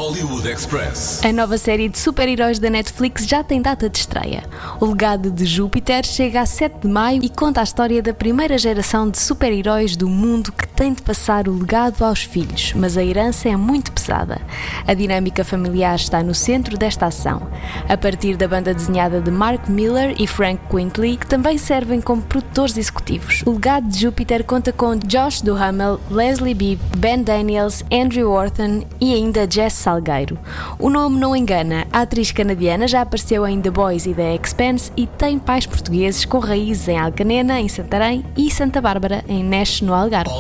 A 1.24 1.32
nova 1.32 1.58
série 1.58 1.88
de 1.88 2.00
super-heróis 2.00 2.58
da 2.58 2.68
Netflix 2.70 3.28
já 3.28 3.44
tem 3.44 3.62
data 3.62 3.88
de 3.88 4.00
estreia. 4.00 4.44
O 4.80 4.88
legado 4.88 5.30
de 5.30 5.46
Júpiter 5.46 6.04
chega 6.04 6.42
a 6.42 6.46
7 6.48 6.80
de 6.82 6.88
maio 6.88 7.24
e 7.24 7.30
conta 7.30 7.62
a 7.62 7.64
história 7.64 8.02
da 8.02 8.12
primeira 8.12 8.58
geração 8.58 9.08
de 9.08 9.20
super-heróis 9.20 9.96
do 9.96 10.10
mundo 10.10 10.52
que 10.52 10.68
tem 10.68 10.94
de 10.94 11.02
passar 11.04 11.48
o 11.48 11.60
legado 11.60 12.04
aos 12.04 12.24
filhos, 12.24 12.74
mas 12.76 12.98
a 12.98 13.04
herança 13.04 13.50
é 13.50 13.56
muito 13.56 13.92
pesada. 13.92 14.42
A 14.88 14.94
dinâmica 14.94 15.44
familiar 15.44 15.96
está 15.96 16.24
no 16.24 16.34
centro 16.34 16.76
desta 16.78 17.06
ação. 17.06 17.48
A 17.88 17.98
partir 17.98 18.36
da 18.36 18.48
banda 18.48 18.74
desenhada 18.74 19.22
de 19.22 19.30
Mark 19.30 19.68
Miller 19.68 20.16
e 20.18 20.26
Frank 20.26 20.60
Quintley, 20.72 21.18
que 21.18 21.28
também 21.28 21.58
servem 21.58 22.02
como 22.02 22.22
produtores 22.22 22.78
executivos. 22.78 23.44
O 23.46 23.52
legado 23.52 23.88
de 23.88 24.00
Júpiter 24.00 24.44
conta 24.44 24.72
com 24.72 24.96
Josh 24.96 25.42
Duhamel, 25.42 26.00
Leslie 26.10 26.56
Bibb, 26.56 26.82
Ben 26.98 27.22
Daniel 27.22 27.59
Daniels, 27.60 27.84
Andrew 27.92 28.32
Orton 28.32 28.84
e 29.02 29.14
ainda 29.14 29.48
Jess 29.50 29.74
Salgueiro. 29.74 30.40
O 30.78 30.90
nome 30.90 31.20
não 31.20 31.36
engana, 31.36 31.86
a 31.92 32.02
atriz 32.02 32.32
canadiana 32.32 32.88
já 32.88 33.02
apareceu 33.02 33.46
em 33.46 33.62
The 33.62 33.70
Boys 33.70 34.06
e 34.06 34.14
The 34.14 34.36
Expanse 34.36 34.92
e 34.96 35.06
tem 35.06 35.38
pais 35.38 35.66
portugueses 35.66 36.24
com 36.24 36.40
raízes 36.40 36.88
em 36.88 36.98
Alcanena, 36.98 37.60
em 37.60 37.68
Santarém 37.68 38.26
e 38.38 38.50
Santa 38.50 38.80
Bárbara, 38.80 39.24
em 39.28 39.44
Neche, 39.44 39.84
no 39.84 39.94
Algarve. 39.94 40.32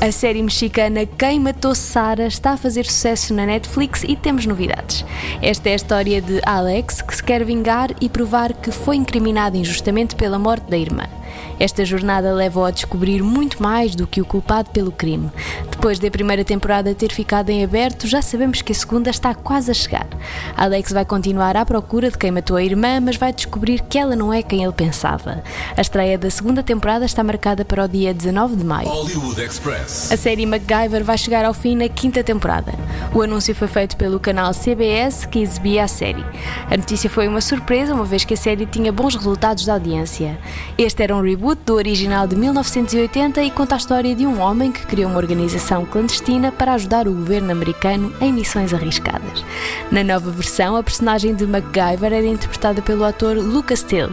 A 0.00 0.10
série 0.10 0.42
mexicana 0.42 1.06
Quem 1.06 1.38
Matou 1.38 1.74
Sara 1.74 2.26
está 2.26 2.52
a 2.52 2.56
fazer 2.56 2.84
sucesso 2.84 3.32
na 3.32 3.46
Netflix 3.46 4.02
e 4.02 4.16
temos 4.16 4.44
novidades. 4.44 5.04
Esta 5.40 5.70
é 5.70 5.72
a 5.72 5.76
história 5.76 6.20
de 6.20 6.40
Alex, 6.44 7.00
que 7.00 7.14
se 7.14 7.22
quer 7.22 7.44
vingar 7.44 7.90
e 8.00 8.08
provar 8.08 8.52
que 8.52 8.72
foi 8.72 8.96
incriminado 8.96 9.56
injustamente 9.56 10.16
pela 10.16 10.38
morte 10.38 10.68
da 10.68 10.76
irmã. 10.76 11.04
Esta 11.58 11.84
jornada 11.84 12.32
leva-o 12.32 12.64
a 12.64 12.70
descobrir 12.70 13.22
muito 13.22 13.62
mais 13.62 13.94
do 13.94 14.06
que 14.06 14.20
o 14.20 14.24
culpado 14.24 14.70
pelo 14.70 14.90
crime. 14.90 15.30
Depois 15.70 15.98
da 15.98 16.10
primeira 16.10 16.44
temporada 16.44 16.94
ter 16.94 17.12
ficado 17.12 17.50
em 17.50 17.64
aberto, 17.64 18.06
já 18.06 18.22
sabemos 18.22 18.62
que 18.62 18.72
a 18.72 18.74
segunda 18.74 19.10
está 19.10 19.34
quase 19.34 19.70
a 19.70 19.74
chegar. 19.74 20.06
Alex 20.56 20.92
vai 20.92 21.04
continuar 21.04 21.56
à 21.56 21.64
procura 21.64 22.10
de 22.10 22.18
quem 22.18 22.30
matou 22.30 22.56
a 22.56 22.62
irmã, 22.62 23.00
mas 23.00 23.16
vai 23.16 23.32
descobrir 23.32 23.80
que 23.82 23.98
ela 23.98 24.14
não 24.14 24.32
é 24.32 24.42
quem 24.42 24.62
ele 24.62 24.72
pensava. 24.72 25.42
A 25.76 25.80
estreia 25.80 26.18
da 26.18 26.30
segunda 26.30 26.62
temporada 26.62 27.04
está 27.04 27.22
marcada 27.22 27.64
para 27.64 27.84
o 27.84 27.88
dia 27.88 28.12
19 28.12 28.56
de 28.56 28.64
maio. 28.64 28.88
A 30.12 30.16
série 30.16 30.46
MacGyver 30.46 31.04
vai 31.04 31.18
chegar 31.18 31.44
ao 31.44 31.54
fim 31.54 31.76
na 31.76 31.88
quinta 31.88 32.22
temporada. 32.22 32.72
O 33.14 33.22
anúncio 33.22 33.54
foi 33.54 33.68
feito 33.68 33.96
pelo 33.96 34.18
canal 34.18 34.52
CBS, 34.52 35.26
que 35.26 35.40
exibia 35.40 35.84
a 35.84 35.88
série. 35.88 36.24
A 36.70 36.76
notícia 36.76 37.10
foi 37.10 37.28
uma 37.28 37.40
surpresa, 37.40 37.94
uma 37.94 38.04
vez 38.04 38.24
que 38.24 38.34
a 38.34 38.36
série 38.36 38.66
tinha 38.66 38.92
bons 38.92 39.14
resultados 39.14 39.64
de 39.64 39.70
audiência. 39.70 40.38
Este 40.78 41.02
era 41.02 41.14
um 41.14 41.21
reboot 41.22 41.62
do 41.64 41.74
original 41.74 42.26
de 42.26 42.36
1980 42.36 43.42
e 43.42 43.50
conta 43.50 43.74
a 43.74 43.78
história 43.78 44.14
de 44.14 44.26
um 44.26 44.40
homem 44.40 44.72
que 44.72 44.86
criou 44.86 45.10
uma 45.10 45.18
organização 45.18 45.86
clandestina 45.86 46.50
para 46.52 46.74
ajudar 46.74 47.06
o 47.06 47.14
governo 47.14 47.52
americano 47.52 48.12
em 48.20 48.32
missões 48.32 48.74
arriscadas. 48.74 49.44
Na 49.90 50.02
nova 50.02 50.30
versão, 50.30 50.76
a 50.76 50.82
personagem 50.82 51.34
de 51.34 51.46
MacGyver 51.46 52.12
era 52.12 52.26
interpretada 52.26 52.82
pelo 52.82 53.04
ator 53.04 53.36
Lucas 53.36 53.82
Till. 53.82 54.10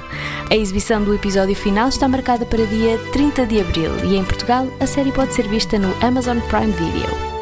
A 0.49 0.55
exibição 0.55 1.03
do 1.03 1.13
episódio 1.13 1.55
final 1.55 1.89
está 1.89 2.07
marcada 2.07 2.45
para 2.45 2.65
dia 2.65 2.97
30 3.11 3.45
de 3.45 3.59
abril 3.59 3.91
e 4.05 4.15
em 4.15 4.23
Portugal 4.23 4.67
a 4.79 4.85
série 4.85 5.11
pode 5.11 5.33
ser 5.33 5.47
vista 5.47 5.77
no 5.77 5.93
Amazon 6.01 6.39
Prime 6.49 6.71
Video. 6.71 7.38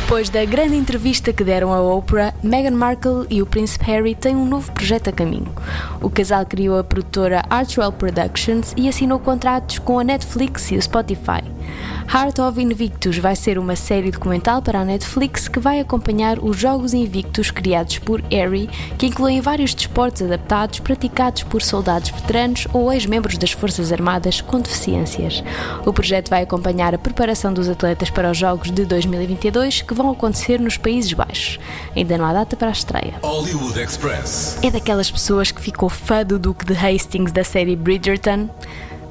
Depois 0.00 0.28
da 0.28 0.44
grande 0.44 0.74
entrevista 0.74 1.32
que 1.32 1.44
deram 1.44 1.72
à 1.72 1.80
Oprah, 1.80 2.34
Meghan 2.42 2.72
Markle 2.72 3.26
e 3.30 3.40
o 3.40 3.46
príncipe 3.46 3.84
Harry 3.84 4.16
têm 4.16 4.34
um 4.34 4.44
novo 4.44 4.72
projeto 4.72 5.08
a 5.08 5.12
caminho. 5.12 5.46
O 6.02 6.10
casal 6.10 6.44
criou 6.44 6.80
a 6.80 6.82
produtora 6.82 7.44
Archwell 7.48 7.92
Productions 7.92 8.74
e 8.76 8.88
assinou 8.88 9.20
contratos 9.20 9.78
com 9.78 10.00
a 10.00 10.04
Netflix 10.04 10.72
e 10.72 10.76
o 10.76 10.82
Spotify. 10.82 11.44
Heart 12.12 12.40
of 12.40 12.60
Invictus 12.60 13.18
vai 13.18 13.36
ser 13.36 13.56
uma 13.56 13.76
série 13.76 14.10
documental 14.10 14.60
para 14.60 14.80
a 14.80 14.84
Netflix 14.84 15.46
que 15.46 15.60
vai 15.60 15.78
acompanhar 15.78 16.40
os 16.40 16.56
Jogos 16.56 16.92
Invictus 16.92 17.52
criados 17.52 17.98
por 17.98 18.20
Harry, 18.30 18.68
que 18.98 19.06
incluem 19.06 19.40
vários 19.40 19.72
desportos 19.74 20.22
adaptados 20.22 20.80
praticados 20.80 21.44
por 21.44 21.62
soldados 21.62 22.10
veteranos 22.10 22.66
ou 22.72 22.92
ex-membros 22.92 23.38
das 23.38 23.52
Forças 23.52 23.92
Armadas 23.92 24.40
com 24.40 24.58
deficiências. 24.58 25.44
O 25.86 25.92
projeto 25.92 26.30
vai 26.30 26.42
acompanhar 26.42 26.94
a 26.94 26.98
preparação 26.98 27.54
dos 27.54 27.68
atletas 27.68 28.10
para 28.10 28.30
os 28.30 28.36
Jogos 28.36 28.72
de 28.72 28.84
2022 28.84 29.82
que 29.82 29.94
vão 29.94 30.10
acontecer 30.10 30.58
nos 30.58 30.76
Países 30.76 31.12
Baixos. 31.12 31.60
Ainda 31.94 32.18
não 32.18 32.24
há 32.24 32.32
data 32.32 32.56
para 32.56 32.68
a 32.68 32.72
estreia. 32.72 33.14
Hollywood 33.22 33.78
Express. 33.78 34.58
É 34.62 34.70
daquelas 34.70 35.10
pessoas 35.10 35.52
que 35.52 35.60
ficou 35.60 35.88
fã 35.88 36.24
do 36.24 36.38
Duque 36.38 36.64
de 36.64 36.74
Hastings 36.74 37.30
da 37.30 37.44
série 37.44 37.76
Bridgerton? 37.76 38.48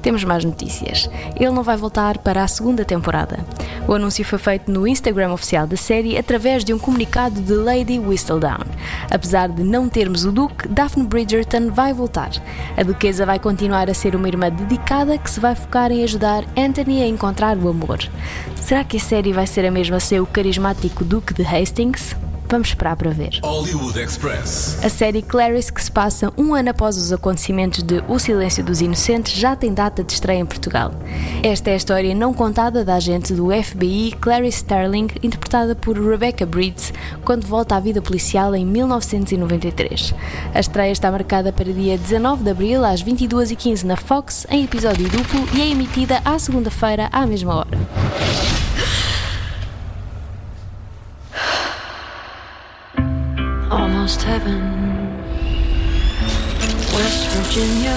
Temos 0.00 0.24
mais 0.24 0.44
notícias. 0.44 1.08
Ele 1.36 1.50
não 1.50 1.62
vai 1.62 1.76
voltar 1.76 2.18
para 2.18 2.42
a 2.42 2.48
segunda 2.48 2.84
temporada. 2.84 3.38
O 3.86 3.94
anúncio 3.94 4.24
foi 4.24 4.38
feito 4.38 4.70
no 4.70 4.86
Instagram 4.86 5.32
oficial 5.32 5.66
da 5.66 5.76
série 5.76 6.16
através 6.16 6.64
de 6.64 6.72
um 6.72 6.78
comunicado 6.78 7.40
de 7.40 7.52
Lady 7.52 7.98
Whistledown. 7.98 8.64
Apesar 9.10 9.48
de 9.48 9.62
não 9.62 9.88
termos 9.88 10.24
o 10.24 10.32
Duque, 10.32 10.68
Daphne 10.68 11.06
Bridgerton 11.06 11.70
vai 11.70 11.92
voltar. 11.92 12.30
A 12.76 12.82
Duquesa 12.82 13.26
vai 13.26 13.38
continuar 13.38 13.90
a 13.90 13.94
ser 13.94 14.14
uma 14.14 14.28
irmã 14.28 14.50
dedicada 14.50 15.18
que 15.18 15.30
se 15.30 15.40
vai 15.40 15.54
focar 15.54 15.90
em 15.90 16.04
ajudar 16.04 16.44
Anthony 16.56 17.02
a 17.02 17.06
encontrar 17.06 17.56
o 17.56 17.68
amor. 17.68 17.98
Será 18.56 18.84
que 18.84 18.96
a 18.96 19.00
série 19.00 19.32
vai 19.32 19.46
ser 19.46 19.66
a 19.66 19.70
mesma 19.70 19.98
sem 19.98 20.20
o 20.20 20.26
carismático 20.26 21.04
Duque 21.04 21.34
de 21.34 21.42
Hastings? 21.42 22.14
Vamos 22.50 22.66
esperar 22.66 22.96
para 22.96 23.10
ver. 23.10 23.38
Hollywood 23.44 23.96
Express. 23.96 24.84
A 24.84 24.88
série 24.88 25.22
Clarice, 25.22 25.72
que 25.72 25.80
se 25.80 25.90
passa 25.90 26.32
um 26.36 26.52
ano 26.52 26.70
após 26.70 26.96
os 26.96 27.12
acontecimentos 27.12 27.80
de 27.80 28.02
O 28.08 28.18
Silêncio 28.18 28.64
dos 28.64 28.80
Inocentes, 28.80 29.34
já 29.34 29.54
tem 29.54 29.72
data 29.72 30.02
de 30.02 30.12
estreia 30.12 30.40
em 30.40 30.44
Portugal. 30.44 30.90
Esta 31.44 31.70
é 31.70 31.74
a 31.74 31.76
história 31.76 32.12
não 32.12 32.34
contada 32.34 32.84
da 32.84 32.96
agente 32.96 33.32
do 33.32 33.50
FBI 33.52 34.16
Clarice 34.20 34.58
Starling, 34.58 35.06
interpretada 35.22 35.76
por 35.76 35.96
Rebecca 35.96 36.44
Breeds, 36.44 36.92
quando 37.24 37.46
volta 37.46 37.76
à 37.76 37.80
vida 37.80 38.02
policial 38.02 38.52
em 38.52 38.66
1993. 38.66 40.12
A 40.52 40.58
estreia 40.58 40.90
está 40.90 41.08
marcada 41.08 41.52
para 41.52 41.72
dia 41.72 41.96
19 41.96 42.42
de 42.42 42.50
abril, 42.50 42.84
às 42.84 43.00
22h15 43.00 43.84
na 43.84 43.96
Fox, 43.96 44.44
em 44.50 44.64
episódio 44.64 45.08
duplo, 45.08 45.48
e 45.54 45.60
é 45.60 45.68
emitida 45.68 46.20
à 46.24 46.36
segunda-feira, 46.36 47.08
à 47.12 47.24
mesma 47.24 47.54
hora. 47.54 47.78
Almost 54.10 54.22
heaven. 54.22 54.60
West 56.94 57.28
Virginia. 57.36 57.96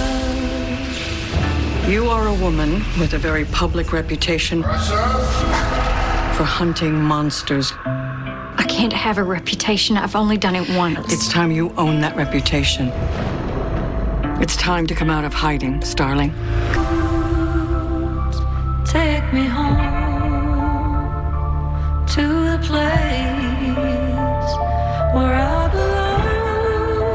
You 1.87 2.09
are 2.09 2.27
a 2.27 2.33
woman 2.33 2.83
with 2.99 3.13
a 3.13 3.17
very 3.17 3.45
public 3.45 3.91
reputation 3.91 4.61
for 4.61 6.43
hunting 6.43 7.01
monsters. 7.01 7.73
I 7.85 8.65
can't 8.69 8.93
have 8.93 9.17
a 9.17 9.23
reputation. 9.23 9.97
I've 9.97 10.15
only 10.15 10.37
done 10.37 10.55
it 10.55 10.69
once. 10.77 11.11
It's 11.11 11.27
time 11.29 11.51
you 11.51 11.73
own 11.77 12.01
that 12.01 12.15
reputation. 12.15 12.91
It's 14.39 14.55
time 14.55 14.85
to 14.87 14.95
come 14.95 15.09
out 15.09 15.25
of 15.25 15.33
hiding, 15.33 15.83
Starling. 15.83 16.31
Take 18.85 19.33
me 19.33 19.45
home 19.45 19.77
to 22.05 22.21
the 22.51 22.59
place 22.61 22.93
where 25.15 25.33
I 25.33 25.62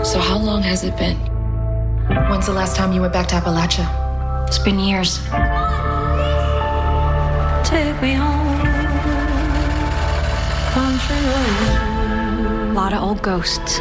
so, 0.08 0.18
how 0.18 0.38
long 0.38 0.62
has 0.62 0.84
it 0.84 0.96
been? 0.96 1.16
When's 2.30 2.46
the 2.46 2.54
last 2.54 2.74
time 2.74 2.92
you 2.94 3.02
went 3.02 3.12
back 3.12 3.26
to 3.28 3.34
Appalachia? 3.34 3.86
It's 4.48 4.58
been 4.58 4.78
years. 4.78 5.18
Take 7.68 8.00
me 8.00 8.14
home, 8.14 8.48
A 12.70 12.72
lot 12.72 12.94
of 12.94 13.02
old 13.02 13.20
ghosts. 13.20 13.80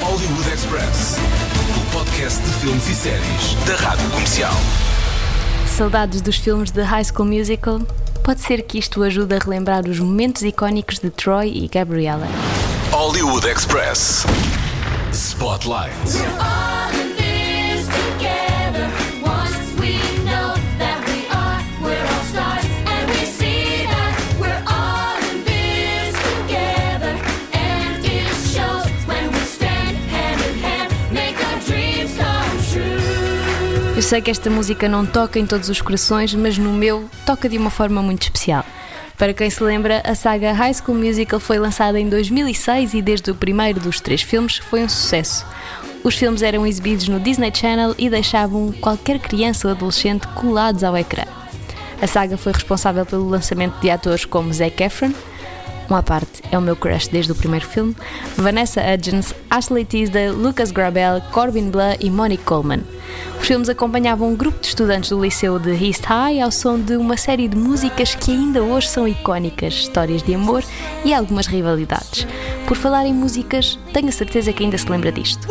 Hollywood 0.00 0.46
Express, 0.50 1.18
o 1.76 1.98
podcast 1.98 2.40
de 2.42 2.50
filmes 2.60 2.88
e 2.88 2.94
séries 2.94 3.54
da 3.66 3.76
Rádio 3.76 4.08
Comercial. 4.08 4.54
Saudades 5.66 6.22
dos 6.22 6.36
filmes 6.36 6.70
de 6.70 6.82
High 6.82 7.04
School 7.04 7.28
Musical? 7.28 7.82
Pode 8.24 8.40
ser 8.40 8.62
que 8.62 8.78
isto 8.78 9.02
ajude 9.02 9.34
a 9.34 9.38
relembrar 9.38 9.86
os 9.86 9.98
momentos 9.98 10.42
icónicos 10.42 10.98
de 10.98 11.10
Troy 11.10 11.48
e 11.48 11.68
Gabriella. 11.68 12.28
Hollywood 13.12 13.46
Express. 13.46 14.24
Spotlight. 15.12 15.92
Eu 33.94 34.00
sei 34.00 34.22
que 34.22 34.30
esta 34.30 34.48
música 34.48 34.88
não 34.88 35.04
toca 35.04 35.38
em 35.38 35.44
todos 35.44 35.68
os 35.68 35.82
corações, 35.82 36.34
mas 36.34 36.56
no 36.56 36.72
meu 36.72 37.10
toca 37.26 37.46
de 37.46 37.58
uma 37.58 37.68
forma 37.68 38.00
muito 38.00 38.22
especial. 38.22 38.64
Para 39.22 39.32
quem 39.32 39.48
se 39.48 39.62
lembra, 39.62 40.02
a 40.04 40.16
saga 40.16 40.52
High 40.52 40.74
School 40.74 40.98
Musical 40.98 41.38
foi 41.38 41.56
lançada 41.56 42.00
em 42.00 42.08
2006 42.08 42.92
e 42.92 43.00
desde 43.00 43.30
o 43.30 43.36
primeiro 43.36 43.78
dos 43.78 44.00
três 44.00 44.20
filmes 44.20 44.58
foi 44.58 44.82
um 44.82 44.88
sucesso. 44.88 45.46
Os 46.02 46.16
filmes 46.16 46.42
eram 46.42 46.66
exibidos 46.66 47.06
no 47.06 47.20
Disney 47.20 47.52
Channel 47.54 47.94
e 47.96 48.10
deixavam 48.10 48.72
qualquer 48.72 49.20
criança 49.20 49.68
ou 49.68 49.74
adolescente 49.74 50.26
colados 50.34 50.82
ao 50.82 50.96
ecrã. 50.96 51.22
A 52.00 52.06
saga 52.08 52.36
foi 52.36 52.52
responsável 52.52 53.06
pelo 53.06 53.28
lançamento 53.28 53.78
de 53.78 53.90
atores 53.90 54.24
como 54.24 54.52
Zac 54.52 54.82
Efron, 54.82 55.12
um 55.90 55.94
à 55.94 56.02
parte, 56.02 56.42
é 56.50 56.58
o 56.58 56.62
meu 56.62 56.76
crush 56.76 57.08
desde 57.08 57.32
o 57.32 57.34
primeiro 57.34 57.66
filme, 57.66 57.96
Vanessa 58.36 58.80
Hudgens, 58.82 59.34
Ashley 59.50 59.84
Tisdale, 59.84 60.30
Lucas 60.30 60.70
Grabel, 60.70 61.20
Corbin 61.30 61.70
Bleu 61.70 61.96
e 62.00 62.10
Monique 62.10 62.44
Coleman. 62.44 62.82
Os 63.40 63.46
filmes 63.46 63.68
acompanhavam 63.68 64.30
um 64.30 64.36
grupo 64.36 64.60
de 64.60 64.68
estudantes 64.68 65.10
do 65.10 65.20
liceu 65.20 65.58
de 65.58 65.72
East 65.72 66.04
High 66.04 66.40
ao 66.40 66.50
som 66.50 66.78
de 66.78 66.96
uma 66.96 67.16
série 67.16 67.48
de 67.48 67.56
músicas 67.56 68.14
que 68.14 68.30
ainda 68.30 68.62
hoje 68.62 68.88
são 68.88 69.06
icónicas, 69.06 69.74
histórias 69.74 70.22
de 70.22 70.34
amor 70.34 70.62
e 71.04 71.12
algumas 71.12 71.46
rivalidades. 71.46 72.26
Por 72.66 72.76
falar 72.76 73.04
em 73.04 73.12
músicas, 73.12 73.78
tenho 73.92 74.08
a 74.08 74.12
certeza 74.12 74.52
que 74.52 74.62
ainda 74.62 74.78
se 74.78 74.88
lembra 74.88 75.10
disto. 75.10 75.46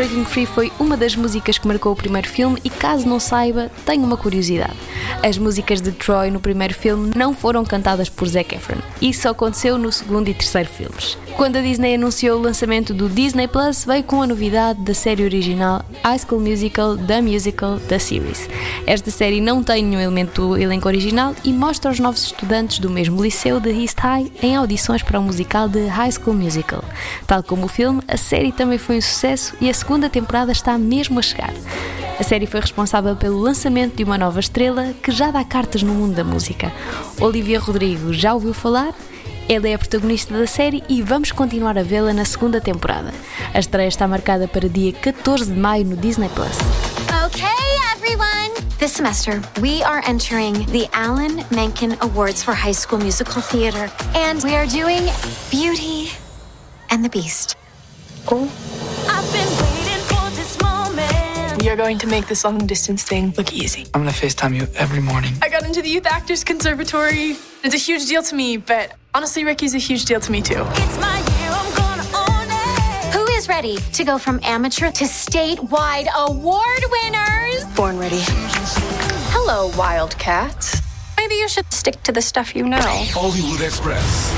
Breaking 0.00 0.24
Free 0.24 0.46
foi 0.46 0.72
uma 0.80 0.96
das 0.96 1.14
músicas 1.14 1.58
que 1.58 1.68
marcou 1.68 1.92
o 1.92 1.94
primeiro 1.94 2.26
filme 2.26 2.58
e 2.64 2.70
caso 2.70 3.06
não 3.06 3.20
saiba, 3.20 3.70
tenho 3.84 4.02
uma 4.02 4.16
curiosidade. 4.16 4.72
As 5.22 5.36
músicas 5.36 5.82
de 5.82 5.92
Troy 5.92 6.30
no 6.30 6.40
primeiro 6.40 6.72
filme 6.72 7.12
não 7.14 7.34
foram 7.34 7.62
cantadas 7.66 8.08
por 8.08 8.26
Zac 8.26 8.54
Efron. 8.54 8.78
Isso 9.02 9.28
aconteceu 9.28 9.76
no 9.76 9.92
segundo 9.92 10.28
e 10.28 10.32
terceiro 10.32 10.70
filmes. 10.70 11.18
Quando 11.36 11.56
a 11.56 11.62
Disney 11.62 11.94
anunciou 11.94 12.38
o 12.38 12.42
lançamento 12.42 12.92
do 12.92 13.08
Disney 13.08 13.48
Plus, 13.48 13.84
veio 13.84 14.04
com 14.04 14.20
a 14.20 14.26
novidade 14.26 14.80
da 14.82 14.92
série 14.92 15.24
original 15.24 15.82
High 16.04 16.18
School 16.18 16.40
Musical, 16.40 16.96
The 16.98 17.22
Musical, 17.22 17.80
The 17.80 17.98
Series. 17.98 18.48
Esta 18.86 19.10
série 19.10 19.40
não 19.40 19.62
tem 19.62 19.84
nenhum 19.84 20.00
elemento 20.00 20.48
do 20.48 20.56
elenco 20.56 20.86
original 20.86 21.34
e 21.42 21.52
mostra 21.52 21.90
os 21.90 21.98
novos 21.98 22.24
estudantes 22.24 22.78
do 22.78 22.90
mesmo 22.90 23.22
liceu 23.22 23.58
de 23.58 23.70
East 23.70 23.98
High 23.98 24.30
em 24.42 24.56
audições 24.56 25.02
para 25.02 25.18
o 25.18 25.22
musical 25.22 25.68
de 25.68 25.86
High 25.86 26.12
School 26.12 26.36
Musical. 26.36 26.84
Tal 27.26 27.42
como 27.42 27.64
o 27.64 27.68
filme, 27.68 28.02
a 28.06 28.16
série 28.16 28.52
também 28.52 28.78
foi 28.78 28.98
um 28.98 29.02
sucesso 29.02 29.54
e 29.60 29.70
a 29.70 29.74
segunda 29.74 30.10
temporada 30.10 30.52
está 30.52 30.76
mesmo 30.76 31.18
a 31.18 31.22
chegar. 31.22 31.54
A 32.18 32.22
série 32.22 32.44
foi 32.44 32.60
responsável 32.60 33.16
pelo 33.16 33.40
lançamento 33.40 33.96
de 33.96 34.04
uma 34.04 34.18
nova 34.18 34.40
estrela 34.40 34.92
que 35.02 35.10
já 35.10 35.30
dá 35.30 35.42
cartas 35.42 35.82
no 35.82 35.94
mundo 35.94 36.14
da 36.14 36.22
música. 36.22 36.70
Olivia 37.18 37.58
Rodrigo 37.58 38.12
já 38.12 38.34
ouviu 38.34 38.52
falar? 38.52 38.94
Ela 39.50 39.68
é 39.68 39.74
a 39.74 39.78
protagonista 39.78 40.32
da 40.32 40.46
série 40.46 40.80
e 40.88 41.02
vamos 41.02 41.32
continuar 41.32 41.76
a 41.76 41.82
vê-la 41.82 42.12
na 42.12 42.24
segunda 42.24 42.60
temporada. 42.60 43.12
A 43.52 43.58
estreia 43.58 43.88
está 43.88 44.06
marcada 44.06 44.46
para 44.46 44.68
dia 44.68 44.92
14 44.92 45.50
de 45.50 45.58
maio 45.58 45.84
no 45.86 45.96
Disney 45.96 46.28
Plus. 46.28 46.56
Okay, 47.26 47.48
everyone. 47.92 48.54
This 48.78 48.92
semester, 48.92 49.42
we 49.60 49.82
are 49.82 50.08
entering 50.08 50.54
the 50.66 50.88
Alan 50.92 51.44
Menken 51.50 51.96
Awards 52.00 52.44
for 52.44 52.54
High 52.54 52.74
School 52.74 53.00
Musical 53.00 53.42
Theater, 53.42 53.90
and 54.14 54.40
we 54.44 54.54
are 54.54 54.68
doing 54.68 55.02
Beauty 55.50 56.12
and 56.92 57.02
the 57.02 57.10
Beast. 57.10 57.56
Oh. 58.30 58.48
We 61.58 61.68
are 61.68 61.76
going 61.76 61.98
to 61.98 62.06
make 62.06 62.28
this 62.28 62.44
long 62.44 62.64
distance 62.66 63.02
thing 63.02 63.34
look 63.36 63.52
easy. 63.52 63.84
I'm 63.94 64.02
gonna 64.02 64.12
FaceTime 64.12 64.54
you 64.54 64.68
every 64.76 65.00
morning. 65.00 65.32
I 65.42 65.48
got 65.48 65.64
into 65.64 65.82
the 65.82 65.88
Youth 65.90 66.06
Actors 66.06 66.44
Conservatory. 66.44 67.36
It's 67.64 67.74
a 67.74 67.78
huge 67.78 68.06
deal 68.06 68.22
to 68.22 68.34
me, 68.36 68.56
but 68.56 68.94
honestly, 69.14 69.44
Ricky's 69.44 69.74
a 69.74 69.78
huge 69.78 70.04
deal 70.04 70.20
to 70.20 70.32
me 70.32 70.42
too. 70.42 70.64
Who 73.12 73.26
is 73.32 73.48
ready 73.48 73.76
to 73.94 74.04
go 74.04 74.18
from 74.18 74.40
amateur 74.42 74.90
to 74.90 75.04
statewide 75.04 76.06
award 76.16 76.82
winners? 76.90 77.64
Born 77.76 77.98
ready. 77.98 78.20
Hello, 79.32 79.70
Wildcats. 79.76 80.80
Maybe 81.16 81.34
you 81.34 81.48
should 81.48 81.70
stick 81.72 82.02
to 82.04 82.12
the 82.12 82.22
stuff 82.22 82.54
you 82.54 82.64
know. 82.66 82.78
Hollywood 83.12 83.60
Express, 83.60 84.30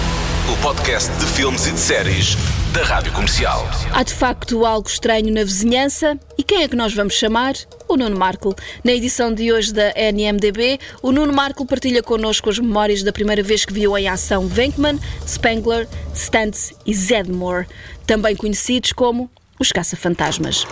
o 0.53 0.57
podcast 0.63 1.11
de 1.19 1.27
filmes 1.27 1.67
e 1.67 1.73
de 1.73 1.79
séries 1.81 2.37
da 2.73 2.83
Rádio 2.83 3.13
Comercial. 3.13 3.65
Há 3.93 4.03
de 4.03 4.13
facto 4.13 4.65
algo 4.67 4.89
estranho 4.89 5.33
na 5.33 5.45
vizinhança. 5.45 6.19
E 6.37 6.43
quem 6.43 6.63
é 6.63 6.69
que 6.69 6.75
nós 6.77 6.93
vamos 6.95 7.15
chamar? 7.15 7.55
O 7.93 7.97
Nuno 7.99 8.19
Marco. 8.19 8.57
Na 8.83 8.91
edição 8.91 9.35
de 9.35 9.53
hoje 9.53 9.71
da 9.71 9.93
NMDB, 9.95 10.81
o 11.03 11.13
Nuno 11.13 11.31
Marco 11.31 11.67
partilha 11.67 12.03
connosco 12.03 12.49
as 12.49 12.59
memórias 12.59 13.03
da 13.03 13.13
primeira 13.13 13.43
vez 13.43 13.67
que 13.67 13.73
viu 13.75 13.99
em 13.99 14.09
ação 14.09 14.47
Venkman, 14.47 14.99
Spengler, 15.29 15.87
Stantz 16.15 16.73
e 16.87 16.95
Zedmore, 16.95 17.67
também 18.07 18.35
conhecidos 18.35 18.93
como 18.93 19.31
os 19.61 19.71
Caça-Fantasmas. 19.71 20.67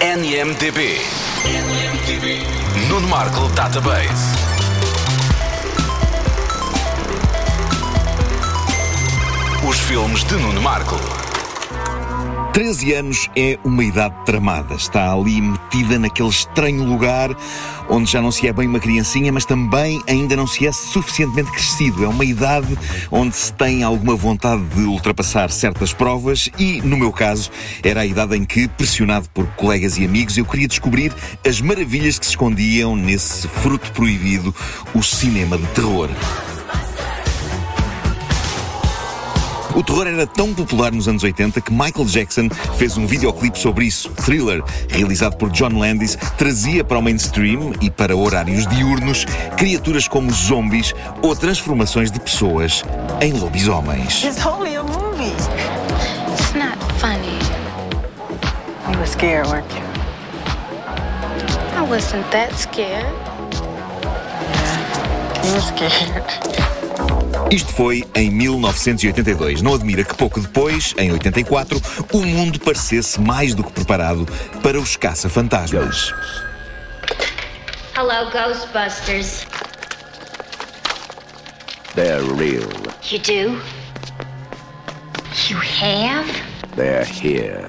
NMDB. 0.00 0.96
Nuno 2.88 3.06
Marco 3.06 3.48
Database. 3.50 4.08
Os 9.64 9.78
filmes 9.78 10.24
de 10.24 10.34
Nuno 10.34 10.60
Marco. 10.60 10.96
13 12.52 12.94
anos 12.94 13.30
é 13.36 13.56
uma 13.62 13.84
idade 13.84 14.16
tramada. 14.24 14.74
Está 14.74 15.12
ali 15.12 15.40
naquele 15.98 16.28
estranho 16.28 16.84
lugar 16.84 17.36
onde 17.88 18.10
já 18.10 18.20
não 18.20 18.30
se 18.30 18.46
é 18.46 18.52
bem 18.52 18.68
uma 18.68 18.78
criancinha, 18.78 19.32
mas 19.32 19.44
também 19.44 20.02
ainda 20.06 20.36
não 20.36 20.46
se 20.46 20.66
é 20.66 20.72
suficientemente 20.72 21.50
crescido. 21.50 22.04
É 22.04 22.08
uma 22.08 22.24
idade 22.24 22.78
onde 23.10 23.34
se 23.34 23.52
tem 23.52 23.82
alguma 23.82 24.14
vontade 24.14 24.62
de 24.74 24.82
ultrapassar 24.82 25.50
certas 25.50 25.92
provas 25.92 26.50
e, 26.58 26.80
no 26.82 26.96
meu 26.96 27.12
caso, 27.12 27.50
era 27.82 28.00
a 28.00 28.06
idade 28.06 28.36
em 28.36 28.44
que, 28.44 28.68
pressionado 28.68 29.28
por 29.30 29.46
colegas 29.48 29.96
e 29.98 30.04
amigos, 30.04 30.36
eu 30.36 30.44
queria 30.44 30.68
descobrir 30.68 31.12
as 31.46 31.60
maravilhas 31.60 32.18
que 32.18 32.26
se 32.26 32.32
escondiam 32.32 32.94
nesse 32.94 33.48
fruto 33.48 33.90
proibido, 33.92 34.54
o 34.94 35.02
cinema 35.02 35.56
de 35.56 35.66
terror. 35.68 36.08
O 39.78 39.82
terror 39.84 40.08
era 40.08 40.26
tão 40.26 40.52
popular 40.52 40.90
nos 40.90 41.06
anos 41.06 41.22
80 41.22 41.60
que 41.60 41.70
Michael 41.70 42.06
Jackson 42.06 42.48
fez 42.76 42.96
um 42.96 43.06
videoclipe 43.06 43.56
sobre 43.56 43.84
isso. 43.84 44.10
Thriller, 44.10 44.60
realizado 44.88 45.36
por 45.36 45.50
John 45.50 45.78
Landis, 45.78 46.18
trazia 46.36 46.82
para 46.82 46.98
o 46.98 47.02
mainstream 47.02 47.72
e 47.80 47.88
para 47.88 48.16
horários 48.16 48.66
diurnos 48.66 49.24
criaturas 49.56 50.08
como 50.08 50.32
zombies 50.32 50.92
ou 51.22 51.36
transformações 51.36 52.10
de 52.10 52.18
pessoas 52.18 52.82
em 53.20 53.32
lobisomens. 53.34 54.24
It's 54.24 54.44
only 54.44 54.74
a 54.74 54.82
movie. 54.82 55.30
It's 56.32 56.54
not 56.54 56.76
funny. 56.98 57.38
You 58.90 58.98
were 58.98 59.06
scared, 59.06 59.46
weren't 59.46 59.72
you? 59.72 59.82
I 61.76 61.88
wasn't 61.88 62.28
that 62.32 62.52
scared. 62.56 63.06
You 65.44 65.52
were 65.52 65.60
scared. 65.60 66.77
Isto 67.50 67.72
foi 67.72 68.04
em 68.14 68.30
1982. 68.30 69.62
Não 69.62 69.74
admira 69.74 70.04
que 70.04 70.14
pouco 70.14 70.38
depois, 70.38 70.94
em 70.98 71.10
84, 71.12 71.80
o 72.12 72.18
mundo 72.20 72.60
parecesse 72.60 73.18
mais 73.18 73.54
do 73.54 73.64
que 73.64 73.72
preparado 73.72 74.26
para 74.62 74.78
os 74.78 74.96
caça-fantasmas. 74.96 76.12
Hello, 77.96 78.30
Ghostbusters. 78.30 79.46
They're 81.94 82.22
real. 82.36 82.68
You 83.10 83.18
do? 83.18 83.62
You 85.48 85.58
have? 85.58 86.30
They're 86.76 87.04
here. 87.04 87.64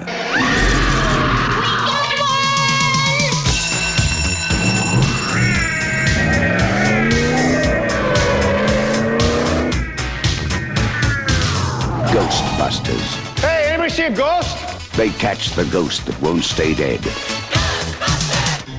They 14.95 15.09
catch 15.09 15.49
the 15.55 15.65
ghost 15.65 16.05
that 16.05 16.21
won't 16.21 16.45
stay 16.45 16.73
dead. 16.73 17.01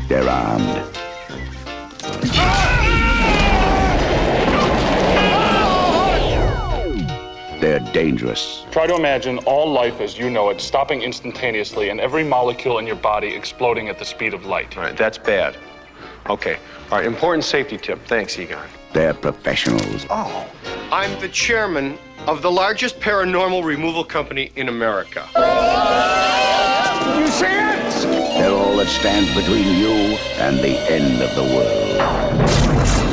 They're 0.09 0.27
armed. 0.27 0.67
They're 7.61 7.81
dangerous. 7.93 8.65
Try 8.71 8.87
to 8.87 8.97
imagine 8.97 9.37
all 9.41 9.71
life 9.71 10.01
as 10.01 10.17
you 10.17 10.31
know 10.31 10.49
it 10.49 10.59
stopping 10.59 11.03
instantaneously 11.03 11.91
and 11.91 12.01
every 12.01 12.25
molecule 12.25 12.79
in 12.79 12.87
your 12.87 12.97
body 12.97 13.29
exploding 13.29 13.91
at 13.91 13.99
the 13.99 14.07
speed 14.07 14.33
of 14.33 14.47
light. 14.47 14.75
All 14.79 14.85
right, 14.85 14.97
that's 14.97 15.19
bad. 15.19 15.55
Okay. 16.31 16.57
All 16.91 16.99
right, 16.99 17.07
important 17.07 17.45
safety 17.45 17.77
tip. 17.79 18.05
Thanks, 18.07 18.37
Egon. 18.37 18.69
They're 18.93 19.15
professionals. 19.15 20.07
Oh, 20.11 20.51
I'm 20.91 21.21
the 21.21 21.29
chairman 21.29 21.97
of 22.27 22.43
the 22.43 22.51
largest 22.51 22.99
paranormal 22.99 23.65
removal 23.65 24.03
company 24.03 24.51
in 24.57 24.69
America. 24.69 25.29
You 27.17 27.29
see 27.29 27.47
it? 27.47 28.41
They're 28.41 28.51
all 28.51 28.77
that 28.79 28.89
stands 28.89 29.33
between 29.37 29.79
you 29.79 30.17
and 30.41 30.59
the 30.59 30.77
end 30.91 31.23
of 31.23 31.33
the 31.37 31.45
world. 31.55 32.51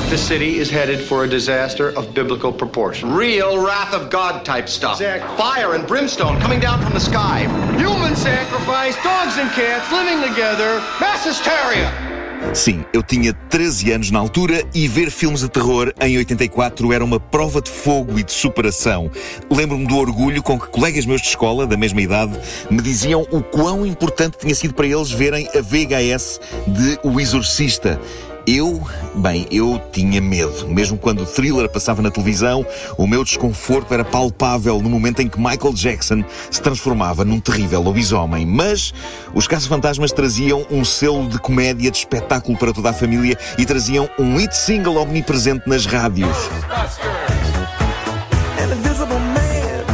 The 0.09 0.17
city 0.17 0.57
is 0.57 0.71
headed 0.71 0.99
for 0.99 1.25
a 1.25 1.27
disaster 1.27 1.89
of 1.89 2.15
biblical 2.15 2.51
proportion. 2.51 3.13
Real 3.13 3.63
wrath 3.63 3.93
of 3.93 4.09
God 4.09 4.43
type 4.43 4.69
stuff. 4.69 4.97
Fire 4.97 5.75
and 5.75 5.85
brimstone 5.85 6.39
coming 6.39 6.59
down 6.59 6.81
from 6.81 6.93
the 6.93 6.99
sky. 6.99 7.41
Human 7.77 8.15
sacrifice, 8.15 8.95
dogs 9.03 9.37
and 9.37 9.51
cats 9.51 9.91
living 9.91 10.27
together, 10.27 10.79
mass 10.99 11.25
hysteria. 11.25 12.06
Sim, 12.53 12.83
eu 12.93 13.03
tinha 13.03 13.33
13 13.33 13.91
anos 13.91 14.11
na 14.11 14.19
altura 14.19 14.63
e 14.73 14.87
ver 14.87 15.11
filmes 15.11 15.41
de 15.41 15.49
terror 15.49 15.93
em 16.01 16.17
84 16.17 16.91
era 16.93 17.03
uma 17.03 17.19
prova 17.19 17.61
de 17.61 17.69
fogo 17.69 18.17
e 18.17 18.23
de 18.23 18.31
superação. 18.31 19.11
Lembro-me 19.49 19.85
do 19.85 19.97
orgulho 19.97 20.41
com 20.41 20.59
que 20.59 20.67
colegas 20.67 21.05
meus 21.05 21.21
de 21.21 21.27
escola, 21.27 21.67
da 21.67 21.77
mesma 21.77 22.01
idade, 22.01 22.39
me 22.69 22.81
diziam 22.81 23.27
o 23.31 23.41
quão 23.41 23.85
importante 23.85 24.37
tinha 24.37 24.55
sido 24.55 24.73
para 24.73 24.87
eles 24.87 25.11
verem 25.11 25.47
a 25.49 25.61
VHS 25.61 26.39
de 26.67 26.99
O 27.03 27.19
Exorcista. 27.19 27.99
Eu, 28.47 28.81
bem, 29.13 29.45
eu 29.51 29.77
tinha 29.91 30.21
medo. 30.21 30.69
Mesmo 30.69 30.97
quando 30.97 31.23
o 31.23 31.25
thriller 31.25 31.67
passava 31.67 32.01
na 32.01 32.09
televisão, 32.09 32.65
o 32.97 33.05
meu 33.05 33.21
desconforto 33.21 33.93
era 33.93 34.05
palpável 34.05 34.81
no 34.81 34.89
momento 34.89 35.21
em 35.21 35.27
que 35.27 35.37
Michael 35.37 35.73
Jackson 35.73 36.23
se 36.49 36.61
transformava 36.61 37.25
num 37.25 37.41
terrível 37.41 37.81
lobisomem. 37.81 38.45
Mas 38.45 38.93
os 39.33 39.49
caça-fantasmas 39.49 40.13
traziam 40.13 40.65
um 40.71 40.85
selo 40.85 41.27
de 41.27 41.37
comédia, 41.39 41.91
de 41.91 41.97
espetáculo 41.97 42.57
para 42.57 42.71
toda 42.71 42.89
a 42.89 42.93
família 42.93 43.37
e 43.57 43.65
traziam 43.65 44.09
um 44.17 44.37
hit 44.37 44.55
single 44.55 44.95
omnipresente 44.95 45.67
nas 45.67 45.85
rádios. 45.85 46.37
An 48.59 48.71
invisible 48.71 49.19
man 49.19 49.85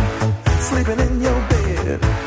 sleeping 0.61 1.01
in 1.01 1.23
your 1.23 1.41
bed. 1.49 2.22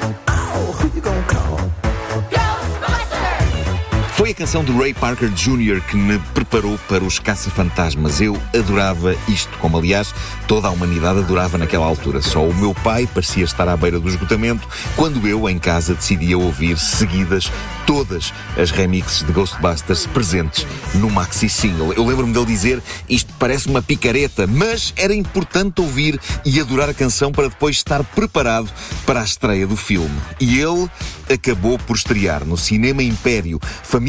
Foi 4.26 4.32
a 4.32 4.34
canção 4.34 4.64
de 4.64 4.72
Ray 4.72 4.92
Parker 4.92 5.28
Jr. 5.28 5.80
que 5.88 5.96
me 5.96 6.18
preparou 6.34 6.76
para 6.88 7.04
os 7.04 7.20
caça-fantasmas. 7.20 8.20
Eu 8.20 8.36
adorava 8.52 9.14
isto, 9.28 9.56
como 9.58 9.78
aliás 9.78 10.12
toda 10.48 10.66
a 10.66 10.70
humanidade 10.72 11.20
adorava 11.20 11.56
naquela 11.56 11.86
altura. 11.86 12.20
Só 12.20 12.44
o 12.44 12.52
meu 12.52 12.74
pai 12.74 13.06
parecia 13.06 13.44
estar 13.44 13.68
à 13.68 13.76
beira 13.76 14.00
do 14.00 14.08
esgotamento 14.08 14.66
quando 14.96 15.28
eu, 15.28 15.48
em 15.48 15.60
casa, 15.60 15.94
decidia 15.94 16.36
ouvir 16.36 16.76
seguidas 16.76 17.52
todas 17.86 18.34
as 18.58 18.72
remixes 18.72 19.24
de 19.24 19.30
Ghostbusters 19.30 20.08
presentes 20.08 20.66
no 20.94 21.08
maxi 21.08 21.48
single. 21.48 21.92
Eu 21.92 22.04
lembro-me 22.04 22.32
dele 22.32 22.46
dizer 22.46 22.82
isto 23.08 23.32
parece 23.38 23.68
uma 23.68 23.80
picareta, 23.80 24.44
mas 24.44 24.92
era 24.96 25.14
importante 25.14 25.80
ouvir 25.80 26.18
e 26.44 26.60
adorar 26.60 26.88
a 26.88 26.94
canção 26.94 27.30
para 27.30 27.48
depois 27.48 27.76
estar 27.76 28.02
preparado 28.02 28.68
para 29.06 29.20
a 29.20 29.24
estreia 29.24 29.68
do 29.68 29.76
filme. 29.76 30.18
E 30.40 30.58
ele 30.58 30.90
acabou 31.32 31.78
por 31.78 31.96
estrear 31.96 32.44
no 32.44 32.56
Cinema 32.56 33.02
Império. 33.02 33.60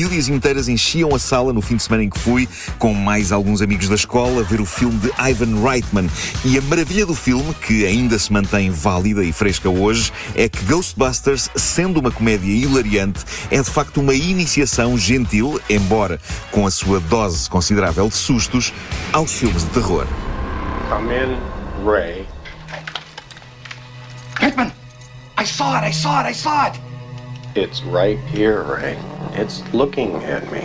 Famílias 0.08 0.30
inteiras 0.30 0.70
enchiam 0.70 1.14
a 1.14 1.20
sala 1.20 1.52
no 1.52 1.62
fim 1.62 1.76
de 1.76 1.84
semana 1.84 2.02
em 2.02 2.10
que 2.10 2.18
fui, 2.18 2.48
com 2.80 2.94
mais 2.94 3.34
alguns 3.34 3.62
amigos 3.62 3.90
da 3.90 3.96
escola, 3.96 4.42
ver 4.42 4.62
o 4.62 4.66
filme 4.66 4.98
de 5.00 5.12
Ivan 5.20 5.62
Reitman. 5.62 6.10
E 6.46 6.58
a 6.58 6.62
maravilha 6.62 7.06
do 7.06 7.14
filme, 7.14 7.54
que 7.56 7.86
ainda 7.86 8.18
se 8.18 8.32
mantém 8.32 8.72
válida 8.72 9.22
e 9.22 9.34
fresca 9.34 9.70
hoje, 9.70 10.14
é 10.34 10.48
que 10.48 10.64
Ghostbusters, 10.64 11.50
sendo 11.58 12.00
uma 12.00 12.10
comédia 12.10 12.50
hilariante, 12.50 13.20
é 13.52 13.62
de 13.62 13.70
facto 13.70 14.00
uma 14.00 14.14
iniciação 14.14 14.98
gentil, 14.98 15.60
embora 15.70 16.22
com 16.52 16.66
a 16.66 16.72
sua 16.72 17.02
dose 17.02 17.50
considerável 17.50 18.08
de 18.08 18.16
sustos, 18.16 18.72
aos 19.12 19.34
filmes 19.34 19.66
de 19.66 19.72
terror. 19.72 20.08
Come 20.88 21.14
in, 21.14 21.86
Ray. 21.86 22.26
Pinkman! 24.40 24.72
I 25.38 25.44
saw 25.44 25.76
it, 25.76 25.86
I 25.86 25.92
saw 25.92 26.22
it, 26.22 26.30
I 26.30 26.34
saw 26.34 26.68
it! 26.68 26.87
It's 27.58 27.82
right 27.82 28.20
here, 28.20 28.62
Ray. 28.62 28.96
It's 29.32 29.64
looking 29.74 30.14
at 30.18 30.44
me. 30.52 30.62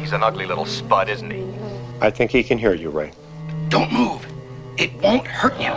He's 0.00 0.10
an 0.10 0.24
ugly 0.24 0.44
little 0.44 0.66
spud, 0.66 1.08
isn't 1.08 1.30
he? 1.30 1.46
I 2.00 2.10
think 2.10 2.32
he 2.32 2.42
can 2.42 2.58
hear 2.58 2.74
you, 2.74 2.90
Ray. 2.90 3.12
Don't 3.68 3.92
move. 3.92 4.26
It 4.76 4.92
won't 5.00 5.24
hurt 5.24 5.56
you. 5.60 5.70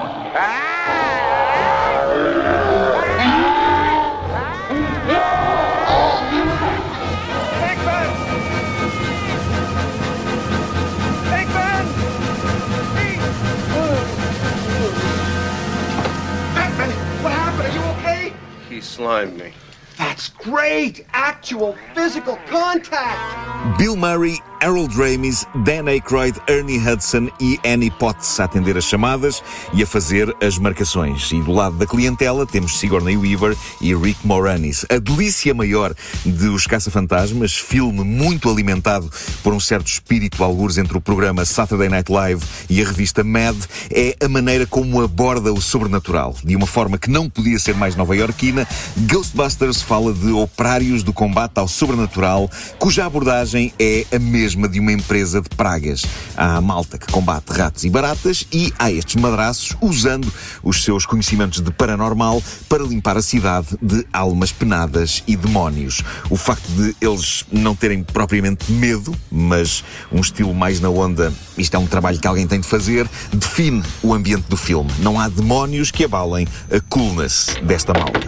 Pinkman, 16.55 16.91
what 17.21 17.33
happened? 17.33 17.67
Are 17.67 17.75
you 17.75 17.83
okay? 17.99 18.33
He 18.67 18.81
slimed 18.81 19.37
me. 19.37 19.53
That's 19.99 20.29
great! 20.29 21.05
Actual 21.11 21.75
physical 21.93 22.37
contact! 22.47 23.77
Bill 23.77 23.97
Murray, 23.97 24.37
Harold 24.61 24.93
Ramis, 24.93 25.47
Dan 25.63 25.87
Aykroyd, 25.87 26.37
Ernie 26.49 26.77
Hudson 26.77 27.29
e 27.39 27.57
Annie 27.65 27.89
Potts 27.89 28.39
a 28.41 28.43
atender 28.43 28.77
as 28.77 28.83
chamadas 28.83 29.41
e 29.73 29.81
a 29.81 29.87
fazer 29.87 30.35
as 30.41 30.57
marcações. 30.57 31.31
E 31.31 31.41
do 31.41 31.53
lado 31.53 31.77
da 31.77 31.87
clientela 31.87 32.45
temos 32.45 32.77
Sigourney 32.77 33.15
Weaver 33.15 33.55
e 33.79 33.95
Rick 33.95 34.19
Moranis. 34.27 34.85
A 34.89 34.97
delícia 34.97 35.53
maior 35.53 35.95
de 36.25 36.47
Os 36.49 36.67
Caça-Fantasmas, 36.67 37.53
filme 37.53 38.03
muito 38.03 38.49
alimentado 38.49 39.09
por 39.41 39.53
um 39.53 39.61
certo 39.61 39.87
espírito 39.87 40.43
algures 40.43 40.77
entre 40.77 40.97
o 40.97 41.01
programa 41.01 41.45
Saturday 41.45 41.87
Night 41.87 42.11
Live 42.11 42.43
e 42.69 42.81
a 42.81 42.85
revista 42.85 43.23
Mad, 43.23 43.55
é 43.89 44.17
a 44.21 44.27
maneira 44.27 44.67
como 44.67 45.01
aborda 45.01 45.53
o 45.53 45.61
sobrenatural. 45.61 46.35
De 46.43 46.55
uma 46.55 46.67
forma 46.67 46.97
que 46.97 47.09
não 47.09 47.29
podia 47.29 47.57
ser 47.59 47.75
mais 47.75 47.95
nova-iorquina, 47.95 48.67
Ghostbusters 48.97 49.81
fala 49.81 50.11
de 50.11 50.31
operários 50.31 51.01
do 51.01 51.13
combate 51.13 51.57
ao 51.57 51.67
sobrenatural, 51.67 52.51
cuja 52.77 53.05
abordagem 53.05 53.73
é 53.79 54.05
a 54.13 54.19
mesma 54.19 54.48
de 54.55 54.79
uma 54.79 54.91
empresa 54.91 55.41
de 55.41 55.49
pragas. 55.49 56.05
Há 56.35 56.57
a 56.57 56.61
malta 56.61 56.97
que 56.97 57.11
combate 57.11 57.49
ratos 57.49 57.83
e 57.83 57.89
baratas 57.89 58.45
e 58.51 58.73
há 58.77 58.91
estes 58.91 59.15
madraços 59.15 59.75
usando 59.81 60.31
os 60.63 60.83
seus 60.83 61.05
conhecimentos 61.05 61.61
de 61.61 61.71
paranormal 61.71 62.41
para 62.67 62.83
limpar 62.83 63.17
a 63.17 63.21
cidade 63.21 63.67
de 63.81 64.05
almas 64.11 64.51
penadas 64.51 65.23
e 65.27 65.35
demónios. 65.35 66.03
O 66.29 66.37
facto 66.37 66.67
de 66.69 66.95
eles 67.01 67.45
não 67.51 67.75
terem 67.75 68.03
propriamente 68.03 68.71
medo, 68.71 69.15
mas 69.31 69.83
um 70.11 70.19
estilo 70.19 70.53
mais 70.53 70.79
na 70.79 70.89
onda, 70.89 71.33
isto 71.57 71.75
é 71.75 71.79
um 71.79 71.87
trabalho 71.87 72.19
que 72.19 72.27
alguém 72.27 72.47
tem 72.47 72.59
de 72.59 72.67
fazer, 72.67 73.09
define 73.33 73.83
o 74.01 74.13
ambiente 74.13 74.47
do 74.49 74.57
filme. 74.57 74.91
Não 74.99 75.19
há 75.19 75.27
demónios 75.27 75.91
que 75.91 76.03
abalem 76.03 76.47
a 76.71 76.79
coolness 76.89 77.55
desta 77.63 77.93
malta. 77.93 78.19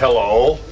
Hello. 0.00 0.69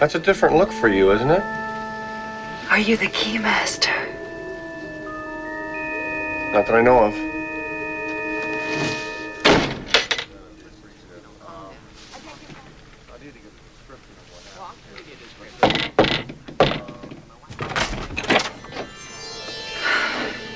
That's 0.00 0.14
a 0.14 0.18
different 0.18 0.56
look 0.56 0.72
for 0.72 0.88
you, 0.88 1.12
isn't 1.12 1.30
it? 1.30 1.42
Are 2.70 2.78
you 2.78 2.96
the 2.96 3.08
keymaster? 3.08 3.94
Not 6.54 6.66
that 6.66 6.74
I 6.74 6.80
know 6.80 7.04
of. 7.04 7.14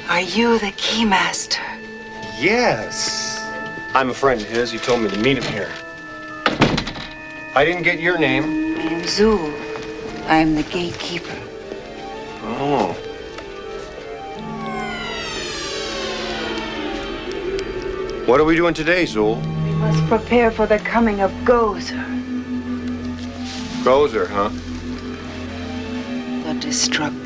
Are 0.09 0.21
you 0.21 0.59
the 0.59 0.73
keymaster? 0.73 1.59
Yes. 2.41 3.45
I'm 3.95 4.09
a 4.09 4.15
friend 4.15 4.41
of 4.41 4.49
his. 4.49 4.73
He 4.73 4.79
told 4.79 5.03
me 5.03 5.11
to 5.11 5.19
meet 5.19 5.37
him 5.37 5.53
here. 5.53 5.71
I 7.55 7.63
didn't 7.67 7.83
get 7.83 8.01
your 8.01 8.17
name. 8.17 8.64
Zool. 9.05 9.53
I 10.27 10.37
am 10.37 10.55
the 10.55 10.63
gatekeeper. 10.63 11.37
Oh. 12.43 12.97
What 18.27 18.41
are 18.41 18.45
we 18.45 18.57
doing 18.57 18.73
today, 18.73 19.05
Zool? 19.05 19.37
We 19.65 19.73
must 19.73 20.03
prepare 20.09 20.51
for 20.51 20.67
the 20.67 20.79
coming 20.79 21.21
of 21.21 21.31
Gozer, 21.45 22.03
Gozer, 23.85 24.27
huh? 24.29 24.49
the 26.45 26.59
Destructor. 26.59 27.24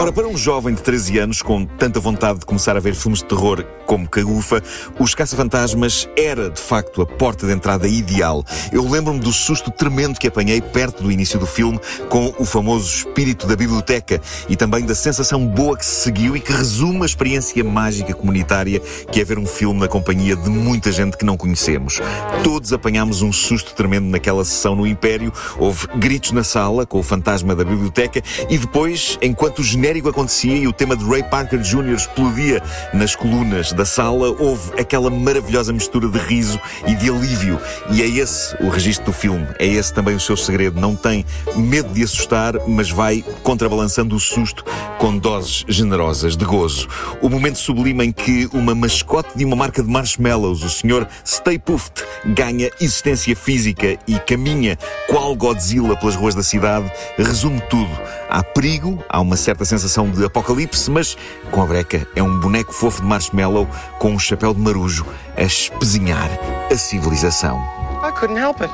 Ora, 0.00 0.12
para 0.12 0.26
um 0.26 0.36
jovem 0.36 0.74
de 0.74 0.82
13 0.82 1.18
anos 1.18 1.42
com 1.42 1.64
tanta 1.64 2.00
vontade 2.00 2.38
de 2.38 2.46
começar 2.46 2.76
a 2.76 2.80
ver 2.80 2.94
filmes 2.94 3.20
de 3.20 3.26
terror 3.26 3.64
como 3.84 4.08
Cagufa, 4.08 4.62
Os 4.98 5.14
Caça-Fantasmas 5.14 6.08
era, 6.16 6.50
de 6.50 6.60
facto, 6.60 7.00
a 7.02 7.06
porta 7.06 7.46
de 7.46 7.52
entrada 7.52 7.88
ideal. 7.88 8.44
Eu 8.72 8.88
lembro-me 8.88 9.18
do 9.18 9.32
susto 9.32 9.70
tremendo 9.70 10.18
que 10.18 10.28
apanhei 10.28 10.60
perto 10.60 11.02
do 11.02 11.12
início 11.12 11.38
do 11.38 11.46
filme 11.46 11.78
com 12.08 12.34
o 12.38 12.44
famoso 12.44 12.86
espírito 12.86 13.46
da 13.46 13.56
biblioteca 13.56 14.20
e 14.48 14.56
também 14.56 14.84
da 14.84 14.94
sensação 14.94 15.46
boa 15.46 15.76
que 15.76 15.84
se 15.84 16.02
seguiu 16.02 16.36
e 16.36 16.40
que 16.40 16.52
resume 16.52 17.02
a 17.02 17.06
experiência 17.06 17.62
mágica 17.64 18.14
comunitária 18.14 18.80
que 19.10 19.20
é 19.20 19.24
ver 19.24 19.38
um 19.38 19.46
filme 19.46 19.80
na 19.80 19.88
companhia 19.88 20.36
de 20.36 20.48
muita 20.48 20.90
gente 20.90 21.16
que 21.16 21.24
não 21.24 21.36
conhecemos. 21.36 22.00
Todos 22.42 22.72
apanhámos 22.72 23.22
um 23.22 23.32
susto 23.32 23.74
tremendo 23.74 24.06
naquela 24.06 24.44
sessão 24.44 24.74
no 24.74 24.86
Império, 24.86 25.32
houve 25.58 25.86
gritos 25.96 26.32
na 26.32 26.44
sala 26.44 26.86
com 26.86 26.98
o 26.98 27.02
fantasma 27.02 27.54
da 27.54 27.64
biblioteca 27.64 28.22
e 28.48 28.58
depois, 28.58 29.17
enquanto 29.22 29.60
o 29.60 29.62
genérico 29.62 30.08
acontecia 30.08 30.56
e 30.56 30.66
o 30.66 30.72
tema 30.72 30.96
de 30.96 31.04
Ray 31.04 31.22
Parker 31.22 31.58
Jr. 31.60 31.94
explodia 31.94 32.62
nas 32.92 33.14
colunas 33.14 33.72
da 33.72 33.84
sala, 33.84 34.28
houve 34.38 34.78
aquela 34.78 35.10
maravilhosa 35.10 35.72
mistura 35.72 36.08
de 36.08 36.18
riso 36.18 36.60
e 36.86 36.94
de 36.94 37.10
alívio. 37.10 37.60
E 37.90 38.02
é 38.02 38.06
esse 38.06 38.56
o 38.62 38.68
registro 38.68 39.06
do 39.06 39.12
filme, 39.12 39.46
é 39.58 39.66
esse 39.66 39.92
também 39.92 40.14
o 40.14 40.20
seu 40.20 40.36
segredo. 40.36 40.80
Não 40.80 40.94
tem 40.94 41.24
medo 41.56 41.92
de 41.92 42.02
assustar, 42.02 42.54
mas 42.66 42.90
vai 42.90 43.24
contrabalançando 43.42 44.14
o 44.14 44.20
susto 44.20 44.64
com 44.98 45.16
doses 45.16 45.64
generosas 45.68 46.36
de 46.36 46.44
gozo. 46.44 46.88
O 47.20 47.28
momento 47.28 47.58
sublime 47.58 48.04
em 48.04 48.12
que 48.12 48.48
uma 48.52 48.74
mascote 48.74 49.36
de 49.36 49.44
uma 49.44 49.56
marca 49.56 49.82
de 49.82 49.88
marshmallows, 49.88 50.62
o 50.62 50.70
Sr. 50.70 51.06
Stay 51.24 51.58
Puft, 51.58 52.04
ganha 52.26 52.70
existência 52.80 53.34
física 53.34 53.98
e 54.06 54.18
caminha 54.20 54.78
qual 55.08 55.34
Godzilla 55.34 55.96
pelas 55.96 56.16
ruas 56.16 56.34
da 56.34 56.42
cidade, 56.42 56.90
resume 57.16 57.60
tudo. 57.68 57.90
Há 58.28 58.42
perigo, 58.42 59.02
há 59.08 59.20
uma 59.20 59.36
certa 59.36 59.64
sensação 59.64 60.10
de 60.10 60.24
apocalipse, 60.24 60.90
mas 60.90 61.16
com 61.50 61.62
a 61.62 61.66
breca 61.66 62.06
é 62.14 62.22
um 62.22 62.38
boneco 62.40 62.72
fofo 62.72 63.00
de 63.00 63.08
marshmallow 63.08 63.66
com 63.98 64.12
um 64.12 64.18
chapéu 64.18 64.52
de 64.52 64.60
marujo 64.60 65.06
a 65.36 65.42
espezinhar 65.42 66.28
a 66.70 66.76
civilização. 66.76 67.58
I 68.02 68.12
couldn't 68.12 68.38
help 68.38 68.60
it. 68.60 68.72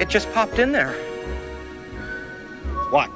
It 0.00 0.10
just 0.12 0.28
popped 0.32 0.60
in 0.60 0.72
there. 0.72 0.94
What? 2.90 3.10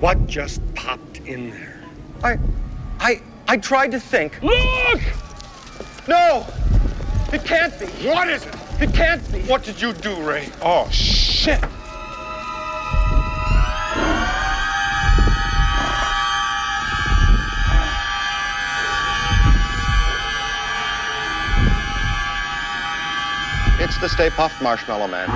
What 0.00 0.26
just 0.26 0.60
popped 0.74 1.20
in 1.26 1.50
there? 1.50 1.80
I, 2.24 2.38
I, 3.00 3.20
I 3.48 3.56
tried 3.56 3.92
to 3.92 4.00
think. 4.00 4.42
Look! 4.42 5.00
No! 6.08 6.44
It 7.32 7.44
can't 7.44 7.78
be. 7.78 7.86
What 8.08 8.28
is 8.28 8.44
it? 8.44 8.54
It 8.80 8.92
can't 8.92 9.22
be. 9.32 9.40
What 9.42 9.62
did 9.62 9.80
you 9.80 9.92
do, 9.92 10.14
Ray? 10.22 10.48
Oh, 10.60 10.88
shit. 10.90 11.60
The 24.02 24.08
Stay 24.08 24.30
Puft 24.30 24.60
Marshmallow 24.60 25.06
Man. 25.06 25.26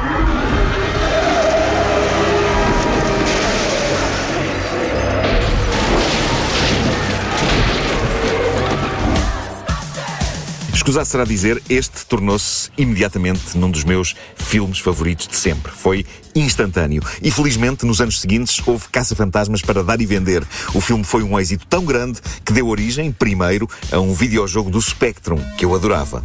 Escusar 10.74 11.06
será 11.06 11.24
dizer, 11.24 11.62
este 11.70 12.04
tornou-se 12.06 12.68
imediatamente 12.76 13.56
num 13.56 13.70
dos 13.70 13.84
meus 13.84 14.16
filmes 14.34 14.80
favoritos 14.80 15.28
de 15.28 15.36
sempre. 15.36 15.70
Foi 15.70 16.04
instantâneo. 16.34 17.02
E 17.22 17.30
felizmente, 17.30 17.86
nos 17.86 18.00
anos 18.00 18.20
seguintes, 18.20 18.60
houve 18.66 18.88
caça-fantasmas 18.88 19.62
para 19.62 19.84
dar 19.84 20.00
e 20.00 20.06
vender. 20.06 20.44
O 20.74 20.80
filme 20.80 21.04
foi 21.04 21.22
um 21.22 21.38
êxito 21.38 21.64
tão 21.68 21.84
grande 21.84 22.20
que 22.44 22.52
deu 22.52 22.66
origem, 22.66 23.12
primeiro, 23.12 23.70
a 23.92 24.00
um 24.00 24.12
videojogo 24.12 24.70
do 24.70 24.82
Spectrum, 24.82 25.38
que 25.56 25.64
eu 25.64 25.72
adorava. 25.72 26.24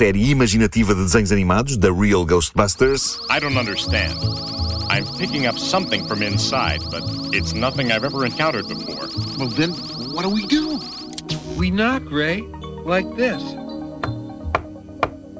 Série 0.00 0.30
imaginativa 0.30 0.94
de 0.94 1.02
desenhos 1.02 1.30
animados, 1.30 1.76
The 1.76 1.92
Real 1.92 2.24
Ghostbusters. 2.24 3.18
I 3.28 3.38
don't 3.38 3.58
understand. 3.58 4.14
I'm 4.88 5.04
picking 5.18 5.46
up 5.46 5.58
something 5.58 6.06
from 6.06 6.22
inside, 6.22 6.80
but 6.90 7.02
it's 7.34 7.52
nothing 7.52 7.92
I've 7.92 8.02
ever 8.02 8.24
encountered 8.24 8.66
before. 8.66 9.10
Well, 9.36 9.48
then, 9.48 9.72
what 10.14 10.22
do 10.22 10.30
we 10.30 10.46
do? 10.46 10.80
We 11.58 11.70
knock, 11.70 12.10
Ray, 12.10 12.40
like 12.40 13.14
this. 13.14 13.42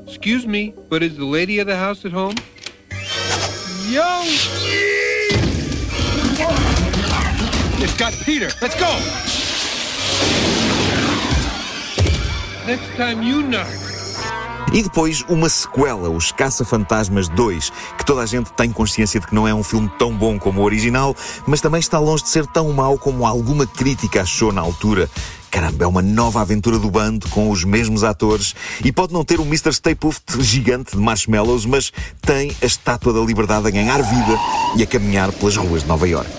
Excuse 0.07 0.47
me, 0.47 0.75
but 0.91 1.03
is 1.03 1.17
the 1.17 1.25
lady 1.25 1.59
of 1.61 1.67
the 1.67 1.79
house 1.79 2.05
at 2.05 2.13
home? 2.13 2.35
Yo! 3.89 4.21
It's 7.81 7.97
got 7.97 8.13
Peter. 8.27 8.51
Let's 8.61 8.79
go. 8.79 8.93
Next 12.67 12.95
time 12.99 13.23
you 13.23 13.43
knock. 13.43 13.80
E 14.73 14.83
depois 14.83 15.25
uma 15.29 15.49
sequela, 15.49 16.09
Os 16.09 16.31
Caça-Fantasmas 16.31 17.29
2, 17.29 17.73
que 17.99 18.05
toda 18.05 18.23
a 18.23 18.27
gente 18.27 18.53
tem 18.53 18.71
consciência 18.71 19.19
de 19.19 19.27
que 19.27 19.35
não 19.35 19.47
é 19.47 19.53
um 19.53 19.65
filme 19.65 19.91
tão 19.99 20.17
bom 20.17 20.39
como 20.39 20.61
o 20.61 20.65
original, 20.65 21.15
mas 21.47 21.61
também 21.61 21.81
está 21.81 21.99
longe 21.99 22.23
de 22.23 22.29
ser 22.29 22.47
tão 22.47 22.73
mau 22.73 22.97
como 22.97 23.27
alguma 23.27 23.67
crítica 23.67 24.23
achou 24.23 24.53
na 24.53 24.61
altura. 24.61 25.11
Caramba, 25.51 25.83
é 25.83 25.87
uma 25.87 26.01
nova 26.01 26.41
aventura 26.41 26.79
do 26.79 26.89
bando 26.89 27.29
com 27.29 27.51
os 27.51 27.65
mesmos 27.65 28.05
atores 28.05 28.55
e 28.85 28.93
pode 28.93 29.13
não 29.13 29.25
ter 29.25 29.41
o 29.41 29.43
Mr. 29.43 29.73
Puft 29.97 30.41
gigante 30.41 30.93
de 30.93 31.03
marshmallows, 31.03 31.67
mas 31.67 31.93
tem 32.23 32.55
a 32.63 32.67
estátua 32.67 33.13
da 33.13 33.21
liberdade 33.21 33.67
a 33.67 33.71
ganhar 33.71 34.01
vida 34.01 34.39
e 34.77 34.83
a 34.85 34.87
caminhar 34.87 35.33
pelas 35.33 35.57
ruas 35.57 35.83
de 35.83 35.89
Nova 35.89 36.09
York. 36.09 36.31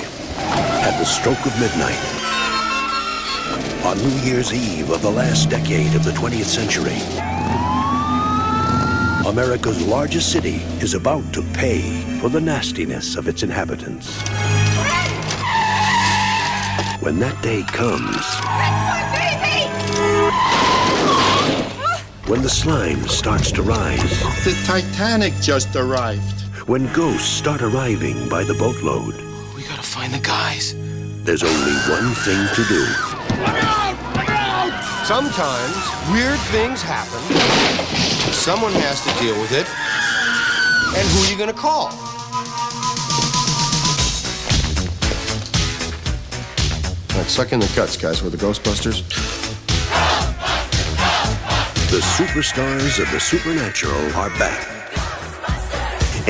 At 0.87 0.97
the 0.97 1.05
stroke 1.05 1.45
of 1.45 1.59
midnight, 1.59 1.99
on 3.83 3.97
New 3.97 4.25
Year's 4.25 4.53
Eve 4.53 4.89
of 4.89 5.01
the 5.01 5.11
last 5.11 5.49
decade 5.49 5.95
of 5.97 6.05
the 6.05 6.11
20th 6.11 6.45
century, 6.45 6.97
America's 9.25 9.81
largest 9.85 10.31
city 10.31 10.55
is 10.81 10.93
about 10.93 11.33
to 11.33 11.41
pay 11.53 11.81
for 12.19 12.29
the 12.29 12.41
nastiness 12.41 13.15
of 13.15 13.27
its 13.27 13.43
inhabitants. 13.43 14.19
When 17.01 17.19
that 17.19 17.37
day 17.41 17.63
comes, 17.63 18.25
when 22.27 22.41
the 22.41 22.49
slime 22.49 23.07
starts 23.07 23.51
to 23.53 23.61
rise, 23.61 24.19
The 24.43 24.59
Titanic 24.65 25.33
just 25.41 25.75
arrived. 25.75 26.41
when 26.67 26.91
ghosts 26.93 27.29
start 27.29 27.61
arriving 27.61 28.27
by 28.29 28.43
the 28.43 28.53
boatload, 28.55 29.15
We 29.55 29.63
gotta 29.63 29.83
find 29.83 30.13
the 30.13 30.19
guys. 30.19 30.75
there's 31.23 31.43
only 31.43 31.73
one 31.89 32.13
thing 32.25 32.47
to 32.55 32.63
do. 32.67 32.85
Sometimes 35.05 35.75
weird 36.11 36.39
things 36.51 36.81
happen. 36.81 38.10
Someone 38.31 38.73
has 38.73 39.03
to 39.03 39.11
deal 39.19 39.39
with 39.39 39.51
it. 39.51 39.67
And 40.97 41.07
who 41.09 41.23
are 41.23 41.31
you 41.31 41.37
gonna 41.37 41.53
call? 41.53 41.91
All 47.11 47.17
right, 47.17 47.29
suck 47.29 47.53
in 47.53 47.59
the 47.59 47.71
cuts, 47.75 47.97
guys. 47.97 48.23
We're 48.23 48.29
the 48.29 48.37
Ghostbusters. 48.37 49.07
The 51.91 51.99
superstars 51.99 52.99
of 52.99 53.11
the 53.11 53.19
supernatural 53.19 54.13
are 54.15 54.29
back. 54.39 54.80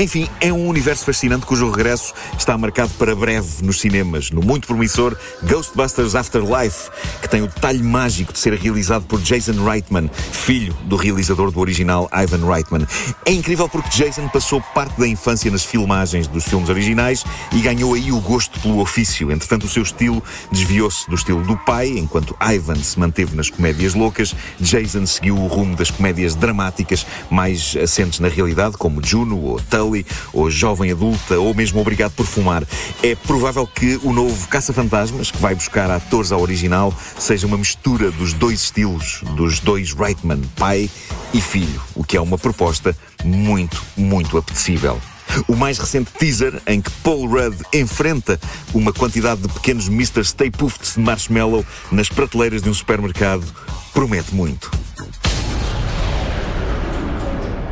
Enfim, 0.02 0.28
é 0.40 0.52
um 0.52 0.68
universo 0.68 1.06
fascinante 1.06 1.46
cujo 1.46 1.70
regresso 1.70 2.12
está 2.36 2.58
marcado 2.58 2.92
para 2.98 3.16
breve 3.16 3.64
nos 3.64 3.80
cinemas, 3.80 4.32
no 4.32 4.42
muito 4.42 4.66
promissor 4.66 5.16
Ghostbusters 5.44 6.16
Afterlife, 6.16 6.90
que 7.22 7.30
tem 7.30 7.44
o 7.44 7.48
detalhe 7.48 7.84
mágico 7.84 8.34
de 8.34 8.40
ser 8.40 8.56
realizado 8.56 9.06
por 9.06 9.22
Jason 9.22 9.64
Reitman, 9.64 10.10
filho 10.32 10.74
do 10.86 10.96
realizador 10.96 11.52
do 11.52 11.60
original 11.60 12.10
Ivan 12.12 12.52
Reitman. 12.52 12.88
É 13.28 13.32
incrível 13.32 13.70
porque 13.70 13.90
Jason 13.90 14.28
passou 14.30 14.60
parte 14.74 15.00
da 15.00 15.08
infância 15.08 15.52
nas 15.52 15.64
filmagens 15.64 16.26
dos 16.26 16.46
filmes 16.46 16.70
originais 16.70 17.24
e 17.52 17.62
ganhou 17.62 17.94
aí 17.94 18.12
o 18.12 18.20
gosto 18.22 18.60
pelo 18.60 18.80
ofício. 18.80 19.32
Entretanto, 19.32 19.68
o 19.68 19.70
seu 19.70 19.84
estilo 19.84 20.24
desviou-se 20.52 21.08
do 21.12 21.16
estilo 21.16 21.44
do 21.44 21.56
pai, 21.58 21.90
enquanto 21.90 22.36
Ivan 22.42 22.82
se 22.82 23.00
manteve 23.00 23.36
nas 23.36 23.52
comédias 23.52 23.94
loucas, 23.94 24.36
Jason 24.60 25.06
seguiu 25.06 25.38
o 25.38 25.46
rumo 25.46 25.76
das 25.76 25.92
comédias 25.92 26.34
dramáticas 26.34 27.06
mais 27.30 27.78
assentes 27.78 28.20
na 28.20 28.30
realidade, 28.30 28.78
como 28.78 29.00
Juno 29.06 29.40
ou 29.40 29.60
Tully, 29.92 30.06
ou 30.32 30.50
Jovem 30.50 30.92
Adulta, 30.92 31.38
ou 31.38 31.54
mesmo 31.54 31.82
Obrigado 31.82 32.14
por 32.14 32.26
Fumar. 32.26 32.64
É 33.04 33.16
provável 33.16 33.68
que 33.68 34.00
o 34.04 34.14
novo 34.14 34.48
Caça-Fantasmas, 34.48 35.30
que 35.30 35.38
vai 35.38 35.54
buscar 35.54 35.92
atores 35.92 36.32
ao 36.32 36.42
original, 36.42 36.94
seja 37.18 37.46
uma 37.46 37.58
mistura 37.58 38.10
dos 38.12 38.34
dois 38.34 38.62
estilos, 38.62 39.22
dos 39.36 39.60
dois 39.60 39.94
Reitman, 39.94 40.42
pai 40.56 40.90
e 41.34 41.42
filho, 41.42 41.82
o 41.94 42.04
que 42.04 42.16
é 42.16 42.22
uma 42.22 42.38
proposta 42.38 42.96
muito, 43.24 43.84
muito 43.98 44.38
apetecível. 44.38 45.00
O 45.48 45.56
mais 45.56 45.78
recente 45.78 46.12
teaser, 46.12 46.62
em 46.68 46.82
que 46.82 46.92
Paul 47.04 47.28
Rudd 47.28 47.56
enfrenta 47.74 48.40
uma 48.74 48.92
quantidade 48.92 49.42
de 49.42 49.48
pequenos 49.48 49.88
Mr. 49.88 50.26
Stay 50.26 50.52
Puffed 50.52 50.94
de 50.94 51.00
marshmallow 51.00 51.66
nas 51.90 52.10
prateleiras 52.10 52.62
de 52.62 52.70
um 52.70 52.74
supermercado, 52.74 53.46
promete 53.94 54.36
muito. 54.36 54.70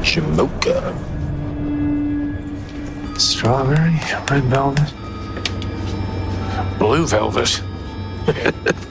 Jamocha. 0.01 1.08
Strawberry, 3.19 3.99
red 4.31 4.43
velvet, 4.45 4.93
blue 6.79 7.05
velvet. 7.05 7.61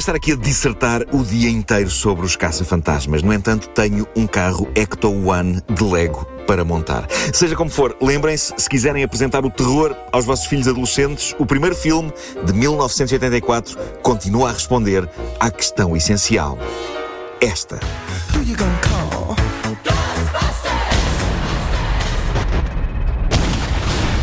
estar 0.00 0.14
aqui 0.14 0.32
a 0.32 0.36
dissertar 0.36 1.02
o 1.12 1.22
dia 1.22 1.48
inteiro 1.48 1.90
sobre 1.90 2.26
os 2.26 2.34
caça-fantasmas. 2.34 3.22
No 3.22 3.32
entanto, 3.32 3.68
tenho 3.68 4.06
um 4.16 4.26
carro 4.26 4.68
Ecto 4.74 5.10
One 5.10 5.62
de 5.68 5.84
Lego 5.84 6.26
para 6.46 6.64
montar. 6.64 7.06
Seja 7.32 7.54
como 7.54 7.70
for, 7.70 7.96
lembrem-se, 8.00 8.52
se 8.56 8.68
quiserem 8.68 9.04
apresentar 9.04 9.44
o 9.44 9.50
terror 9.50 9.94
aos 10.10 10.24
vossos 10.24 10.46
filhos 10.46 10.66
adolescentes, 10.66 11.34
o 11.38 11.46
primeiro 11.46 11.76
filme, 11.76 12.12
de 12.44 12.52
1984, 12.52 13.78
continua 14.02 14.48
a 14.48 14.52
responder 14.52 15.08
à 15.38 15.50
questão 15.50 15.96
essencial. 15.96 16.58
Esta. 17.40 17.78
Who 18.34 18.42
you 18.42 18.56
gonna 18.56 18.80
call? 18.80 19.36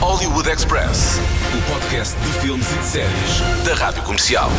Hollywood 0.01 0.49
Express, 0.49 1.19
o 1.55 1.71
podcast 1.71 2.15
de 2.19 2.31
filmes 2.39 2.71
e 2.71 2.75
de 2.77 2.85
séries 2.85 3.65
da 3.65 3.75
Rádio 3.75 4.01
Comercial. 4.03 4.49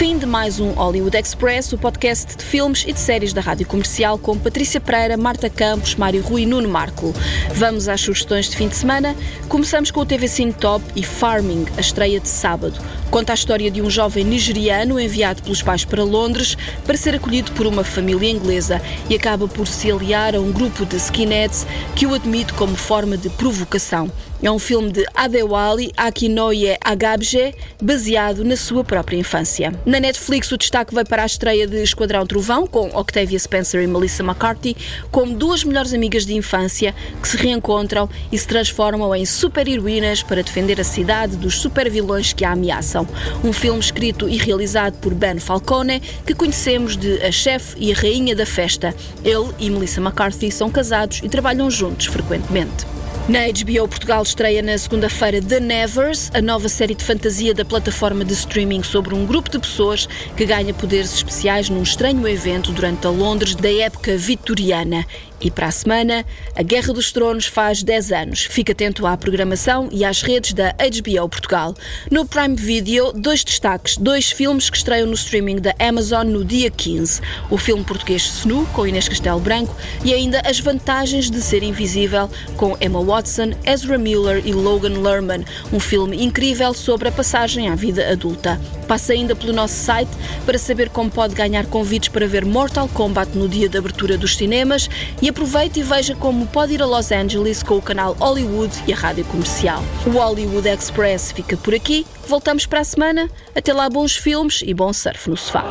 Fim 0.00 0.16
de 0.16 0.24
mais 0.24 0.58
um 0.58 0.70
Hollywood 0.70 1.14
Express, 1.14 1.74
o 1.74 1.78
podcast 1.78 2.34
de 2.34 2.42
filmes 2.42 2.86
e 2.88 2.92
de 2.94 2.98
séries 2.98 3.34
da 3.34 3.42
Rádio 3.42 3.66
Comercial 3.66 4.16
com 4.16 4.38
Patrícia 4.38 4.80
Pereira, 4.80 5.14
Marta 5.14 5.50
Campos, 5.50 5.94
Mário 5.94 6.22
Rui 6.22 6.44
e 6.44 6.46
Nuno 6.46 6.70
Marco. 6.70 7.12
Vamos 7.52 7.86
às 7.86 8.00
sugestões 8.00 8.48
de 8.48 8.56
fim 8.56 8.68
de 8.68 8.76
semana. 8.76 9.14
Começamos 9.46 9.90
com 9.90 10.00
o 10.00 10.06
TV 10.06 10.26
Cine 10.26 10.54
Top 10.54 10.82
e 10.96 11.02
Farming, 11.02 11.66
a 11.76 11.82
estreia 11.82 12.18
de 12.18 12.30
sábado. 12.30 12.80
Conta 13.10 13.32
a 13.32 13.34
história 13.34 13.70
de 13.70 13.82
um 13.82 13.90
jovem 13.90 14.24
nigeriano 14.24 14.98
enviado 14.98 15.42
pelos 15.42 15.60
pais 15.60 15.84
para 15.84 16.02
Londres 16.02 16.56
para 16.86 16.96
ser 16.96 17.16
acolhido 17.16 17.52
por 17.52 17.66
uma 17.66 17.84
família 17.84 18.30
inglesa 18.30 18.80
e 19.10 19.14
acaba 19.14 19.46
por 19.48 19.66
se 19.66 19.92
aliar 19.92 20.34
a 20.34 20.40
um 20.40 20.50
grupo 20.50 20.86
de 20.86 20.96
skinheads 20.96 21.66
que 21.94 22.06
o 22.06 22.14
admite 22.14 22.54
como 22.54 22.74
forma 22.74 23.18
de 23.18 23.28
provocação. 23.28 24.10
É 24.42 24.50
um 24.50 24.58
filme 24.58 24.90
de 24.90 25.04
Adewale 25.14 25.92
Akinoye 25.94 26.74
Agabje, 26.82 27.54
baseado 27.82 28.42
na 28.42 28.56
sua 28.56 28.82
própria 28.82 29.18
infância. 29.18 29.70
Na 29.90 29.98
Netflix, 29.98 30.52
o 30.52 30.56
destaque 30.56 30.94
vai 30.94 31.04
para 31.04 31.24
a 31.24 31.26
estreia 31.26 31.66
de 31.66 31.82
Esquadrão 31.82 32.24
Trovão, 32.24 32.64
com 32.64 32.90
Octavia 32.96 33.36
Spencer 33.36 33.82
e 33.82 33.88
Melissa 33.88 34.22
McCarthy, 34.22 34.76
como 35.10 35.34
duas 35.34 35.64
melhores 35.64 35.92
amigas 35.92 36.24
de 36.24 36.32
infância 36.32 36.94
que 37.20 37.26
se 37.26 37.36
reencontram 37.36 38.08
e 38.30 38.38
se 38.38 38.46
transformam 38.46 39.12
em 39.16 39.26
super-heroínas 39.26 40.22
para 40.22 40.44
defender 40.44 40.80
a 40.80 40.84
cidade 40.84 41.36
dos 41.36 41.58
super-vilões 41.58 42.32
que 42.32 42.44
a 42.44 42.52
ameaçam. 42.52 43.04
Um 43.42 43.52
filme 43.52 43.80
escrito 43.80 44.28
e 44.28 44.36
realizado 44.36 44.96
por 44.98 45.12
Ben 45.12 45.40
Falcone, 45.40 45.98
que 46.24 46.36
conhecemos 46.36 46.96
de 46.96 47.20
A 47.24 47.32
Chefe 47.32 47.74
e 47.76 47.92
a 47.92 47.96
Rainha 47.96 48.36
da 48.36 48.46
Festa. 48.46 48.94
Ele 49.24 49.52
e 49.58 49.68
Melissa 49.68 50.00
McCarthy 50.00 50.52
são 50.52 50.70
casados 50.70 51.20
e 51.20 51.28
trabalham 51.28 51.68
juntos 51.68 52.06
frequentemente. 52.06 52.86
Na 53.30 53.46
HBO 53.46 53.86
Portugal 53.86 54.24
estreia 54.24 54.60
na 54.60 54.76
segunda-feira 54.76 55.40
The 55.40 55.60
Nevers, 55.60 56.32
a 56.34 56.42
nova 56.42 56.68
série 56.68 56.96
de 56.96 57.04
fantasia 57.04 57.54
da 57.54 57.64
plataforma 57.64 58.24
de 58.24 58.32
streaming 58.32 58.82
sobre 58.82 59.14
um 59.14 59.24
grupo 59.24 59.48
de 59.48 59.60
pessoas 59.60 60.08
que 60.36 60.44
ganha 60.44 60.74
poderes 60.74 61.14
especiais 61.14 61.68
num 61.68 61.80
estranho 61.80 62.26
evento 62.26 62.72
durante 62.72 63.06
a 63.06 63.10
Londres 63.10 63.54
da 63.54 63.72
época 63.72 64.16
vitoriana. 64.16 65.06
E 65.42 65.50
para 65.50 65.68
a 65.68 65.70
semana, 65.70 66.26
a 66.54 66.62
Guerra 66.62 66.92
dos 66.92 67.12
Tronos 67.12 67.46
faz 67.46 67.82
10 67.82 68.12
anos. 68.12 68.44
Fique 68.44 68.72
atento 68.72 69.06
à 69.06 69.16
programação 69.16 69.88
e 69.90 70.04
às 70.04 70.20
redes 70.20 70.52
da 70.52 70.72
HBO 70.72 71.28
Portugal. 71.30 71.74
No 72.10 72.26
Prime 72.26 72.56
Video, 72.56 73.10
dois 73.14 73.42
destaques, 73.42 73.96
dois 73.96 74.30
filmes 74.30 74.68
que 74.68 74.76
estreiam 74.76 75.06
no 75.06 75.14
streaming 75.14 75.56
da 75.56 75.74
Amazon 75.78 76.26
no 76.26 76.44
dia 76.44 76.70
15. 76.70 77.22
O 77.48 77.56
filme 77.56 77.82
português 77.82 78.22
Snu, 78.40 78.66
com 78.74 78.86
Inês 78.86 79.08
Castelo 79.08 79.40
Branco, 79.40 79.74
e 80.04 80.12
ainda 80.12 80.42
As 80.44 80.60
Vantagens 80.60 81.30
de 81.30 81.40
Ser 81.40 81.62
Invisível, 81.62 82.28
com 82.58 82.76
Emma 82.78 83.02
Watson, 83.02 83.19
Ezra 83.64 83.98
Miller 83.98 84.42
e 84.44 84.52
Logan 84.52 85.00
Lerman. 85.00 85.44
Um 85.72 85.80
filme 85.80 86.22
incrível 86.22 86.72
sobre 86.72 87.08
a 87.08 87.12
passagem 87.12 87.68
à 87.68 87.74
vida 87.74 88.10
adulta. 88.10 88.60
Passe 88.86 89.12
ainda 89.12 89.36
pelo 89.36 89.52
nosso 89.52 89.74
site 89.74 90.10
para 90.44 90.58
saber 90.58 90.88
como 90.88 91.10
pode 91.10 91.34
ganhar 91.34 91.66
convites 91.66 92.08
para 92.08 92.26
ver 92.26 92.44
Mortal 92.44 92.88
Kombat 92.88 93.36
no 93.36 93.48
dia 93.48 93.68
de 93.68 93.78
abertura 93.78 94.16
dos 94.16 94.36
cinemas 94.36 94.88
e 95.22 95.28
aproveite 95.28 95.80
e 95.80 95.82
veja 95.82 96.14
como 96.14 96.46
pode 96.46 96.74
ir 96.74 96.82
a 96.82 96.86
Los 96.86 97.12
Angeles 97.12 97.62
com 97.62 97.76
o 97.76 97.82
canal 97.82 98.14
Hollywood 98.14 98.72
e 98.86 98.92
a 98.92 98.96
rádio 98.96 99.24
comercial. 99.26 99.82
O 100.06 100.10
Hollywood 100.10 100.68
Express 100.68 101.32
fica 101.32 101.56
por 101.56 101.74
aqui. 101.74 102.06
Voltamos 102.26 102.66
para 102.66 102.80
a 102.80 102.84
semana. 102.84 103.28
Até 103.54 103.72
lá, 103.72 103.88
bons 103.88 104.16
filmes 104.16 104.62
e 104.64 104.72
bom 104.72 104.92
surf 104.92 105.28
no 105.28 105.36
sofá. 105.36 105.64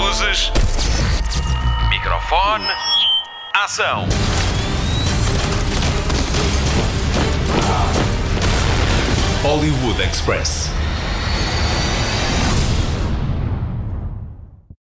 Luzes. 0.00 0.52
Microfone. 1.90 2.64
Ação. 3.54 4.06
Hollywood 9.44 10.00
Express. 10.00 10.73